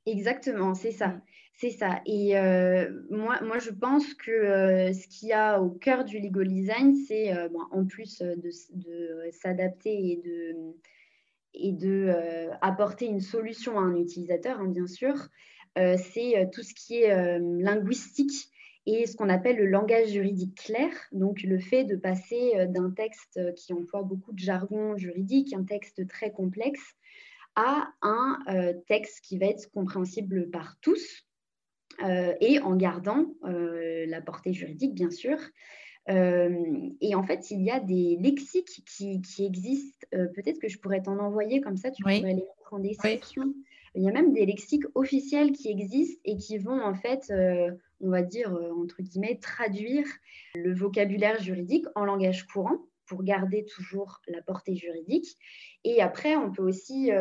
Exactement, 0.06 0.74
c'est 0.76 0.92
ça. 0.92 1.10
Mm. 1.10 1.22
C'est 1.62 1.72
ça. 1.72 2.00
Et 2.06 2.36
moi, 3.10 3.42
moi, 3.42 3.60
je 3.60 3.72
pense 3.72 4.14
que 4.14 4.94
ce 4.94 5.08
qu'il 5.10 5.28
y 5.28 5.34
a 5.34 5.60
au 5.60 5.72
cœur 5.72 6.06
du 6.06 6.20
legal 6.20 6.48
design, 6.48 6.96
c'est, 6.96 7.34
en 7.72 7.86
plus 7.86 8.22
de, 8.22 8.50
s'adapter 9.32 10.12
et 10.12 10.22
de, 10.24 10.56
et 11.54 11.72
de 11.72 12.50
apporter 12.62 13.06
une 13.06 13.22
solution 13.22 13.78
à 13.80 13.82
un 13.82 13.96
utilisateur, 13.96 14.60
hein, 14.60 14.68
bien 14.68 14.88
sûr, 14.88 15.16
c'est 15.76 16.50
tout 16.52 16.64
ce 16.64 16.74
qui 16.74 16.98
est 16.98 17.40
linguistique 17.40 18.50
et 18.86 19.06
ce 19.06 19.16
qu'on 19.16 19.30
appelle 19.30 19.58
le 19.58 19.68
langage 19.68 20.10
juridique 20.10 20.56
clair, 20.56 20.90
donc 21.12 21.42
le 21.44 21.60
fait 21.60 21.84
de 21.84 21.96
passer 21.96 22.68
d'un 22.68 22.92
texte 22.92 23.40
qui 23.56 23.74
emploie 23.74 24.04
beaucoup 24.04 24.34
de 24.34 24.40
jargon 24.40 24.98
juridique, 24.98 25.54
un 25.54 25.64
texte 25.64 26.08
très 26.08 26.32
complexe, 26.32 26.96
à 27.56 27.90
un 28.02 28.40
texte 28.88 29.22
qui 29.24 29.38
va 29.38 29.48
être 29.48 29.70
compréhensible 29.72 30.50
par 30.50 30.78
tous, 30.82 31.26
euh, 32.04 32.34
et 32.40 32.60
en 32.60 32.76
gardant 32.76 33.34
euh, 33.44 34.06
la 34.08 34.22
portée 34.22 34.54
juridique, 34.54 34.94
bien 34.94 35.12
sûr. 35.12 35.38
Euh, 36.10 36.90
et 37.02 37.16
en 37.16 37.24
fait, 37.24 37.52
il 37.52 37.62
y 37.62 37.72
a 37.72 37.80
des 37.80 38.18
lexiques 38.20 38.84
qui, 38.86 39.22
existent. 39.46 40.08
Peut-être 40.12 40.60
que 40.60 40.68
je 40.68 40.80
pourrais 40.80 41.02
t'en 41.02 41.20
envoyer 41.20 41.62
comme 41.62 41.78
ça, 41.78 41.92
tu 41.92 42.04
pourrais 42.04 42.20
les 42.20 42.36
mettre 42.36 42.74
en 42.74 42.80
description. 42.80 43.54
Il 43.96 44.04
y 44.04 44.10
a 44.10 44.12
même 44.12 44.34
des 44.34 44.46
lexiques 44.46 44.86
officiels 44.96 45.52
qui 45.52 45.70
existent 45.70 46.20
et 46.24 46.38
qui 46.38 46.58
vont 46.58 46.82
en 46.82 46.94
fait, 46.94 47.32
on 48.02 48.10
va 48.10 48.22
dire, 48.22 48.56
entre 48.78 49.02
guillemets, 49.02 49.40
traduire 49.42 50.06
le 50.56 50.74
vocabulaire 50.74 51.42
juridique 51.42 51.86
en 51.96 52.06
langage 52.06 52.46
courant 52.48 52.78
pour 53.08 53.24
garder 53.24 53.66
toujours 53.66 54.22
la 54.28 54.42
portée 54.42 54.76
juridique. 54.76 55.38
Et 55.84 56.02
après, 56.02 56.36
on 56.36 56.52
peut 56.52 56.64
aussi 56.64 57.12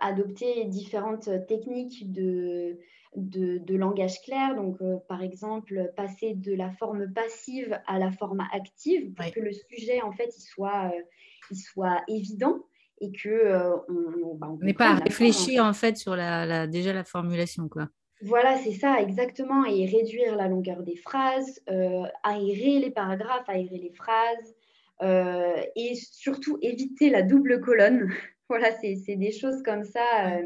adopter 0.00 0.64
différentes 0.66 1.28
techniques 1.46 2.10
de, 2.12 2.78
de, 3.16 3.76
langage 3.76 4.20
clair. 4.22 4.54
Donc, 4.54 4.80
euh, 4.80 4.96
par 5.08 5.22
exemple, 5.22 5.92
passer 5.96 6.34
de 6.34 6.54
la 6.54 6.70
forme 6.70 7.12
passive 7.12 7.78
à 7.86 7.98
la 7.98 8.10
forme 8.10 8.46
active 8.52 9.12
pour 9.14 9.30
que 9.32 9.40
le 9.40 9.52
sujet, 9.52 10.02
en 10.02 10.12
fait, 10.12 10.30
il 10.36 10.42
soit, 10.42 10.90
euh, 10.94 11.00
il 11.50 11.56
soit 11.56 12.02
évident 12.08 12.64
et 13.00 13.12
que 13.12 13.28
euh, 13.28 13.76
on 13.88 14.34
bah, 14.34 14.48
n'est 14.60 14.74
pas 14.74 14.90
à 14.90 14.94
réfléchir 14.96 15.64
en 15.64 15.72
fait 15.72 15.96
sur 15.96 16.14
la, 16.14 16.66
déjà 16.66 16.92
la 16.92 17.02
formulation 17.02 17.66
quoi. 17.66 17.88
Voilà, 18.20 18.58
c'est 18.58 18.74
ça, 18.74 19.00
exactement. 19.00 19.64
Et 19.64 19.86
réduire 19.86 20.36
la 20.36 20.48
longueur 20.48 20.82
des 20.82 20.96
phrases, 20.96 21.62
aérer 22.22 22.78
les 22.78 22.90
paragraphes, 22.90 23.48
aérer 23.48 23.78
les 23.78 23.92
phrases, 23.92 24.54
et 25.74 25.94
surtout 25.94 26.58
éviter 26.60 27.08
la 27.08 27.22
double 27.22 27.62
colonne. 27.62 28.12
voilà, 28.50 28.68
c'est 28.82 29.16
des 29.16 29.32
choses 29.32 29.62
comme 29.62 29.84
ça 29.84 30.42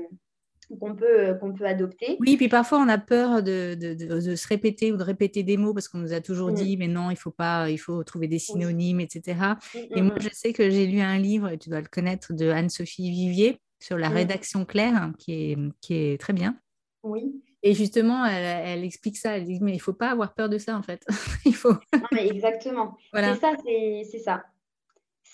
qu'on 0.81 0.95
peut, 0.95 1.35
qu'on 1.41 1.53
peut 1.53 1.65
adopter. 1.65 2.17
Oui, 2.21 2.37
puis 2.37 2.49
parfois 2.49 2.79
on 2.79 2.89
a 2.89 2.99
peur 2.99 3.43
de, 3.43 3.75
de, 3.75 3.95
de, 3.95 4.35
se 4.37 4.49
répéter 4.49 4.93
ou 4.93 4.97
de 4.97 5.03
répéter 5.03 5.43
des 5.43 5.57
mots 5.57 5.75
parce 5.75 5.89
qu'on 5.89 5.99
nous 5.99 6.13
a 6.13 6.21
toujours 6.21 6.51
mm. 6.51 6.55
dit, 6.55 6.77
mais 6.77 6.89
non, 6.89 7.11
il 7.11 7.17
faut 7.17 7.31
pas, 7.31 7.71
il 7.71 7.79
faut 7.79 8.03
trouver 8.05 8.29
des 8.29 8.39
synonymes, 8.39 9.01
etc. 9.01 9.39
Mm, 9.75 9.79
et 9.97 10.03
moi, 10.03 10.15
mm, 10.15 10.21
je 10.21 10.29
sais 10.33 10.53
que 10.53 10.71
j'ai 10.71 10.87
lu 10.87 11.01
un 11.01 11.19
livre, 11.19 11.49
et 11.51 11.59
tu 11.59 11.71
dois 11.71 11.81
le 11.81 11.89
connaître, 11.89 12.33
de 12.33 12.49
Anne-Sophie 12.49 13.11
Vivier 13.11 13.61
sur 13.81 13.99
la 13.99 14.09
rédaction 14.09 14.65
claire, 14.65 14.97
hein, 14.97 15.13
qui 15.19 15.53
est, 15.53 15.59
qui 15.81 15.95
est 15.95 16.21
très 16.21 16.33
bien. 16.33 16.57
Oui. 17.03 17.43
Et 17.63 17.75
justement, 17.75 18.25
elle, 18.27 18.85
explique 18.85 19.17
ça. 19.17 19.37
Elle 19.37 19.45
dit, 19.45 19.59
mais 19.61 19.75
il 19.75 19.79
faut 19.79 19.95
pas 19.95 20.11
avoir 20.11 20.35
peur 20.35 20.49
de 20.49 20.59
ça, 20.59 20.77
en 20.77 20.83
fait. 20.83 21.03
il 21.47 21.55
faut. 21.55 21.73
non, 21.73 22.09
mais 22.13 22.29
exactement. 22.29 22.97
Voilà. 23.13 23.35
C'est 23.35 23.41
ça, 23.41 23.53
c'est 23.65 24.19
ça 24.19 24.45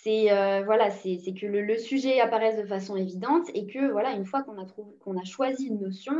c'est 0.02 0.32
euh, 0.32 0.62
voilà, 0.64 0.90
c'est 0.90 1.18
que 1.38 1.46
le, 1.46 1.78
sujet 1.78 2.20
apparaisse 2.20 2.56
de 2.56 2.66
façon 2.66 2.96
évidente 2.96 3.48
et 3.54 3.66
que 3.66 3.90
voilà, 3.90 4.12
une 4.12 4.24
fois 4.24 4.42
qu'on 4.42 4.58
a 4.58 4.66
qu'on 5.00 5.18
a 5.18 5.24
choisi 5.24 5.66
une 5.66 5.80
notion, 5.80 6.14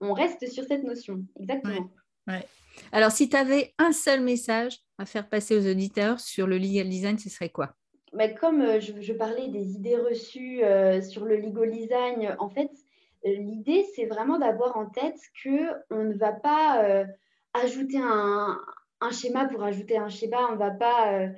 on 0.00 0.12
reste 0.12 0.48
sur 0.50 0.64
cette 0.64 0.84
notion. 0.84 1.22
Exactement. 1.38 1.90
Alors, 2.92 3.10
si 3.10 3.28
tu 3.28 3.36
avais 3.36 3.74
un 3.78 3.92
seul 3.92 4.20
message 4.20 4.78
à 4.98 5.06
faire 5.06 5.28
passer 5.28 5.56
aux 5.56 5.70
auditeurs 5.70 6.20
sur 6.20 6.46
le 6.46 6.58
legal 6.58 6.88
design, 6.88 7.18
ce 7.18 7.30
serait 7.30 7.48
quoi? 7.48 7.74
Bah, 8.12 8.28
Comme 8.28 8.60
euh, 8.62 8.80
je, 8.80 9.12
parlais 9.12 9.48
des 9.48 9.72
idées 9.72 9.96
reçues 9.96 10.62
euh, 10.62 11.00
sur 11.02 11.24
le 11.24 11.36
legal 11.36 11.70
design, 11.70 12.36
en 12.38 12.48
fait, 12.48 12.70
l'idée, 13.24 13.84
c'est 13.94 14.06
vraiment 14.06 14.38
d'avoir 14.38 14.76
en 14.76 14.86
tête 14.86 15.18
que 15.42 15.72
on 15.90 16.04
ne 16.04 16.14
va 16.14 16.32
pas 16.32 17.06
ajouter 17.54 17.98
un, 17.98 18.60
un, 19.00 19.10
schéma 19.10 19.46
pour 19.46 19.62
ajouter 19.62 19.96
un 19.98 20.08
schéma, 20.08 20.48
on 20.50 20.52
ne 20.52 20.58
va 20.58 20.70
pas 20.70 21.28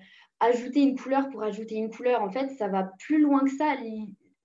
ajouter 0.40 0.81
une 0.81 0.98
couleur 0.98 1.29
pour 1.31 1.42
ajouter 1.42 1.77
une 1.77 1.90
couleur. 1.90 2.22
En 2.22 2.31
fait, 2.31 2.51
ça 2.59 2.68
va 2.68 2.90
plus 2.98 3.20
loin 3.20 3.40
que 3.40 3.51
ça. 3.51 3.74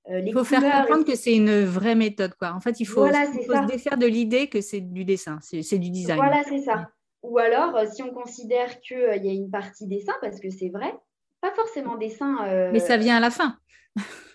Euh, 0.10 0.19
il 0.19 0.34
faut 0.34 0.43
faire 0.43 0.62
comprendre 0.62 1.06
que 1.06 1.15
c'est 1.15 1.36
une 1.36 1.63
vraie 1.63 1.95
méthode. 1.95 2.34
Quoi. 2.36 2.53
En 2.53 2.60
fait, 2.60 2.79
il 2.79 2.86
faut, 2.86 3.08
se 3.08 3.67
défaire 3.67 3.97
de 3.97 4.06
l'idée 4.06 4.47
que 4.47 4.62
c'est 4.62 4.82
du 4.82 5.06
dessin, 5.06 5.39
c'est 5.41 5.79
du 5.79 5.89
design. 5.89 6.17
Voilà, 6.17 6.43
c'est 6.43 6.62
ça. 6.62 6.89
Ou 7.21 7.38
alors, 7.38 7.75
euh, 7.77 7.86
si 7.86 8.03
on 8.03 8.13
considère 8.13 8.82
qu'il 8.82 8.97
euh, 8.97 9.15
y 9.15 9.29
a 9.29 9.32
une 9.32 9.49
partie 9.49 9.88
dessin, 9.88 10.13
parce 10.21 10.41
que 10.41 10.49
c'est 10.49 10.69
vrai, 10.69 10.93
pas 11.39 11.51
forcément 11.51 11.95
dessin. 11.95 12.38
Mais 12.71 12.79
ça 12.79 12.97
vient 12.97 13.17
à 13.17 13.19
la 13.21 13.29
fin. 13.29 13.58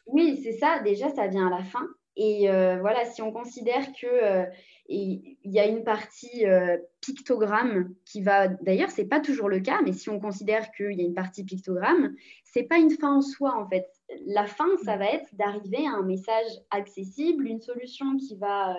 oui, 0.07 0.41
c'est 0.43 0.53
ça. 0.53 0.81
Déjà, 0.81 1.11
ça 1.11 1.27
vient 1.27 1.49
à 1.49 1.51
la 1.51 1.65
fin. 1.65 1.87
Et 2.21 2.49
voilà, 2.81 3.05
si 3.05 3.23
on 3.23 3.31
considère 3.33 3.93
que 3.93 4.49
il 4.89 5.37
y 5.45 5.59
a 5.59 5.67
une 5.67 5.85
partie 5.85 6.47
euh, 6.47 6.79
pictogramme 7.03 7.95
qui 8.07 8.23
va, 8.23 8.49
d'ailleurs, 8.49 8.91
ce 8.91 9.03
n'est 9.03 9.09
pas 9.09 9.21
toujours 9.21 9.49
le 9.49 9.61
cas, 9.61 9.81
mais 9.85 9.93
si 9.93 10.09
on 10.09 10.19
considère 10.19 10.71
qu'il 10.73 10.93
y 10.93 11.03
a 11.03 11.05
une 11.05 11.15
partie 11.15 11.45
pictogramme, 11.45 12.15
ce 12.45 12.59
n'est 12.59 12.67
pas 12.67 12.79
une 12.79 12.91
fin 12.91 13.17
en 13.17 13.21
soi, 13.21 13.55
en 13.55 13.69
fait. 13.69 13.87
La 14.27 14.47
fin, 14.47 14.69
ça 14.85 14.97
va 14.97 15.07
être 15.07 15.35
d'arriver 15.35 15.87
à 15.87 15.93
un 15.93 16.03
message 16.03 16.47
accessible, 16.71 17.47
une 17.47 17.61
solution 17.61 18.17
qui 18.17 18.37
va, 18.37 18.77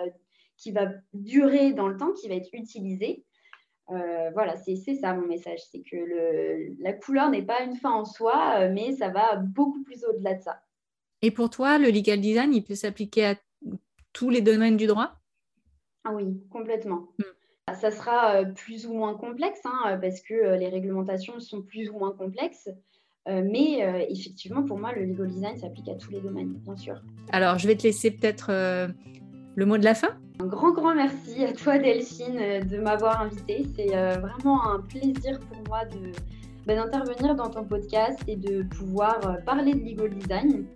qui 0.56 0.72
va 0.72 0.88
durer 1.14 1.72
dans 1.72 1.86
le 1.86 1.96
temps, 1.96 2.12
qui 2.12 2.28
va 2.28 2.34
être 2.34 2.50
utilisée. 2.52 3.24
Euh, 3.90 4.30
voilà, 4.32 4.56
c'est 4.56 4.76
ça 4.76 5.14
mon 5.14 5.26
message, 5.26 5.60
c'est 5.70 5.82
que 5.82 6.82
la 6.82 6.92
couleur 6.92 7.30
n'est 7.30 7.42
pas 7.42 7.62
une 7.62 7.76
fin 7.76 7.90
en 7.90 8.04
soi, 8.04 8.60
euh, 8.60 8.70
mais 8.72 8.92
ça 8.92 9.08
va 9.08 9.36
beaucoup 9.36 9.82
plus 9.84 10.04
au-delà 10.04 10.34
de 10.34 10.42
ça. 10.42 10.60
Et 11.22 11.30
pour 11.30 11.50
toi, 11.50 11.78
le 11.78 11.90
legal 11.90 12.20
design, 12.20 12.54
il 12.54 12.64
peut 12.64 12.74
s'appliquer 12.74 13.26
à 13.26 13.34
tous 14.12 14.30
les 14.30 14.40
domaines 14.40 14.76
du 14.76 14.86
droit? 14.86 15.20
Ah 16.04 16.12
oui, 16.14 16.40
complètement. 16.50 17.08
Mm. 17.18 17.24
Ça 17.74 17.90
sera 17.90 18.36
euh, 18.36 18.44
plus 18.46 18.86
ou 18.86 18.94
moins 18.94 19.14
complexe 19.14 19.60
hein, 19.64 19.78
euh, 19.86 19.96
parce 19.96 20.20
que 20.20 20.34
euh, 20.34 20.56
les 20.56 20.68
réglementations 20.68 21.38
sont 21.38 21.62
plus 21.62 21.88
ou 21.90 21.98
moins 21.98 22.12
complexes. 22.12 22.68
mais 23.28 24.06
effectivement, 24.08 24.64
pour 24.64 24.78
moi, 24.78 24.92
le 24.92 25.04
legal 25.04 25.28
design 25.28 25.56
s'applique 25.56 25.88
à 25.88 25.94
tous 25.94 26.10
les 26.10 26.20
domaines, 26.20 26.54
bien 26.64 26.76
sûr. 26.76 27.00
Alors, 27.30 27.58
je 27.58 27.68
vais 27.68 27.76
te 27.76 27.84
laisser 27.84 28.10
peut-être 28.10 28.50
le 29.54 29.66
mot 29.66 29.78
de 29.78 29.84
la 29.84 29.94
fin. 29.94 30.18
Un 30.40 30.46
grand, 30.46 30.72
grand 30.72 30.96
merci 30.96 31.44
à 31.44 31.52
toi, 31.52 31.78
Delphine, 31.78 32.66
de 32.66 32.78
m'avoir 32.78 33.20
invitée. 33.20 33.66
C'est 33.76 33.94
vraiment 34.16 34.66
un 34.72 34.80
plaisir 34.80 35.38
pour 35.38 35.62
moi 35.68 35.84
de, 35.84 36.10
bah, 36.66 36.74
d'intervenir 36.74 37.36
dans 37.36 37.50
ton 37.50 37.62
podcast 37.62 38.18
et 38.26 38.34
de 38.34 38.64
pouvoir 38.64 39.20
parler 39.44 39.74
de 39.74 39.84
legal 39.84 40.10
design. 40.18 40.66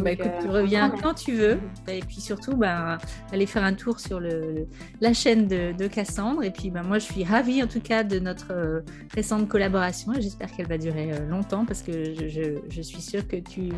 Bah, 0.00 0.12
écoute, 0.12 0.30
tu 0.40 0.48
euh, 0.48 0.52
reviens 0.52 0.90
quand 1.02 1.14
tu 1.14 1.32
veux. 1.32 1.58
Et 1.88 2.00
puis 2.00 2.20
surtout, 2.20 2.56
bah, 2.56 2.98
aller 3.32 3.46
faire 3.46 3.64
un 3.64 3.74
tour 3.74 4.00
sur 4.00 4.20
le, 4.20 4.66
la 5.00 5.12
chaîne 5.12 5.46
de, 5.46 5.86
Cassandre. 5.86 6.42
Et 6.42 6.50
puis 6.50 6.70
bah, 6.70 6.82
moi, 6.82 6.98
je 6.98 7.04
suis 7.04 7.24
ravie 7.24 7.62
en 7.62 7.66
tout 7.66 7.80
cas 7.80 8.02
de 8.04 8.18
notre 8.18 8.52
euh, 8.52 8.80
récente 9.14 9.48
collaboration. 9.48 10.12
Et 10.14 10.22
j'espère 10.22 10.50
qu'elle 10.52 10.68
va 10.68 10.78
durer 10.78 11.12
euh, 11.12 11.26
longtemps 11.28 11.64
parce 11.64 11.82
que 11.82 11.92
je, 12.14 12.58
je, 12.68 12.82
suis 12.82 13.00
sûre 13.00 13.26
que 13.26 13.36
tu, 13.36 13.70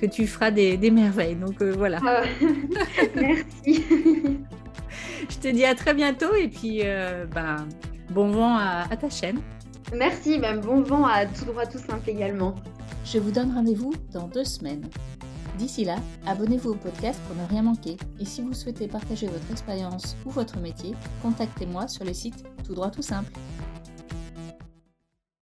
que 0.00 0.06
tu 0.06 0.26
feras 0.26 0.50
des, 0.50 0.76
des 0.76 0.90
merveilles. 0.90 1.36
Donc 1.36 1.62
voilà. 1.62 1.98
Ah, 2.06 2.22
merci. 3.14 3.84
je 5.28 5.38
te 5.38 5.48
dis 5.48 5.64
à 5.64 5.74
très 5.74 5.94
bientôt. 5.94 6.34
Et 6.34 6.48
puis 6.48 6.82
bah, 7.34 7.56
bon 8.10 8.30
vent 8.30 8.56
à, 8.56 8.86
à 8.90 8.96
ta 8.96 9.08
chaîne. 9.08 9.40
Merci, 9.96 10.38
même 10.38 10.60
bon 10.60 10.82
vent 10.82 11.04
à 11.04 11.26
tout 11.26 11.46
droit, 11.46 11.66
tout 11.66 11.78
simple 11.78 12.10
également. 12.10 12.54
Je 13.04 13.18
vous 13.18 13.30
donne 13.30 13.52
rendez-vous 13.52 13.92
dans 14.12 14.28
deux 14.28 14.44
semaines. 14.44 14.88
D'ici 15.60 15.84
là, 15.84 15.96
abonnez-vous 16.26 16.70
au 16.70 16.74
podcast 16.74 17.20
pour 17.26 17.36
ne 17.36 17.46
rien 17.46 17.60
manquer. 17.60 17.98
Et 18.18 18.24
si 18.24 18.40
vous 18.40 18.54
souhaitez 18.54 18.88
partager 18.88 19.26
votre 19.26 19.50
expérience 19.50 20.16
ou 20.24 20.30
votre 20.30 20.58
métier, 20.58 20.94
contactez-moi 21.20 21.86
sur 21.86 22.06
le 22.06 22.14
site 22.14 22.46
Tout 22.64 22.74
droit 22.74 22.90
tout 22.90 23.02
simple. 23.02 23.30